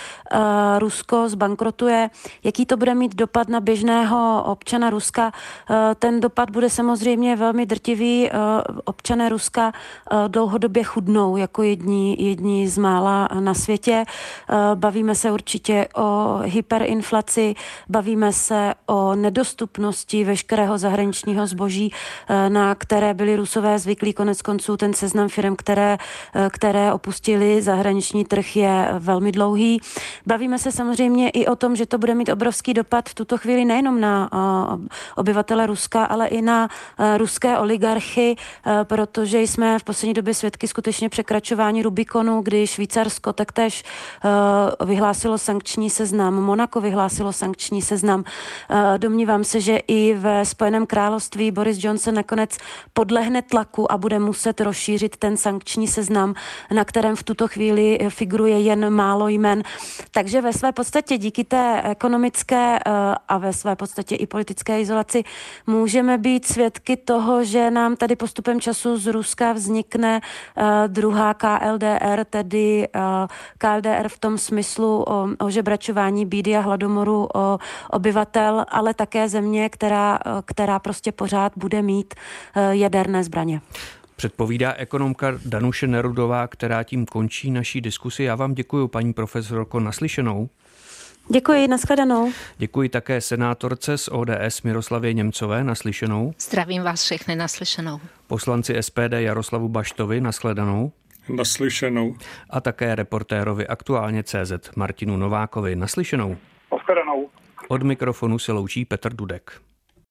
[0.78, 2.10] Rusko zbankrotuje.
[2.44, 5.32] Jaký to bude mít dopad na běžného občana Ruska?
[5.98, 8.32] Ten dopad bude samozřejmě velmi drtivý drtiví eh,
[8.84, 14.04] občané Ruska eh, dlouhodobě chudnou jako jedni, jedni z mála na světě.
[14.04, 17.54] Eh, bavíme se určitě o hyperinflaci,
[17.88, 21.92] bavíme se o nedostupnosti veškerého zahraničního zboží,
[22.48, 24.12] na které byli Rusové zvyklí.
[24.12, 25.98] Konec konců ten seznam firm, které,
[26.50, 29.80] které opustili zahraniční trh, je velmi dlouhý.
[30.26, 33.64] Bavíme se samozřejmě i o tom, že to bude mít obrovský dopad v tuto chvíli
[33.64, 34.30] nejenom na
[35.16, 36.68] obyvatele Ruska, ale i na
[37.16, 43.32] ruské oligarchy oligarchy, eh, protože jsme v poslední době svědky skutečně překračování Rubikonu, kdy Švýcarsko
[43.32, 43.84] taktéž
[44.24, 48.24] eh, vyhlásilo sankční seznam, Monako vyhlásilo sankční seznam.
[48.70, 52.58] Eh, domnívám se, že i ve Spojeném království Boris Johnson nakonec
[52.92, 56.34] podlehne tlaku a bude muset rozšířit ten sankční seznam,
[56.74, 59.62] na kterém v tuto chvíli figuruje jen málo jmen.
[60.10, 62.78] Takže ve své podstatě díky té ekonomické
[63.28, 65.24] a ve své podstatě i politické izolaci
[65.66, 70.20] můžeme být svědky toho, že nám tady postupem času z Ruska vznikne
[70.86, 72.88] druhá KLDR, tedy
[73.58, 77.58] KLDR v tom smyslu o, o žebračování bídy a hladomoru o
[77.90, 82.14] obyvatel, ale také země, která, která prostě pořád bude mít
[82.70, 83.60] jaderné zbraně.
[84.16, 88.22] Předpovídá ekonomka Danuše Nerudová, která tím končí naší diskusi.
[88.22, 90.48] Já vám děkuji, paní profesorko, naslyšenou.
[91.28, 92.32] Děkuji, nashledanou.
[92.58, 96.32] Děkuji také senátorce z ODS Miroslavě Němcové, naslyšenou.
[96.38, 98.00] Zdravím vás všechny, naslyšenou.
[98.26, 100.92] Poslanci SPD Jaroslavu Baštovi, nashledanou.
[101.28, 102.16] Naslyšenou.
[102.50, 106.36] A také reportérovi aktuálně CZ Martinu Novákovi, naslyšenou.
[106.72, 107.28] Nashledanou.
[107.68, 109.52] Od mikrofonu se loučí Petr Dudek.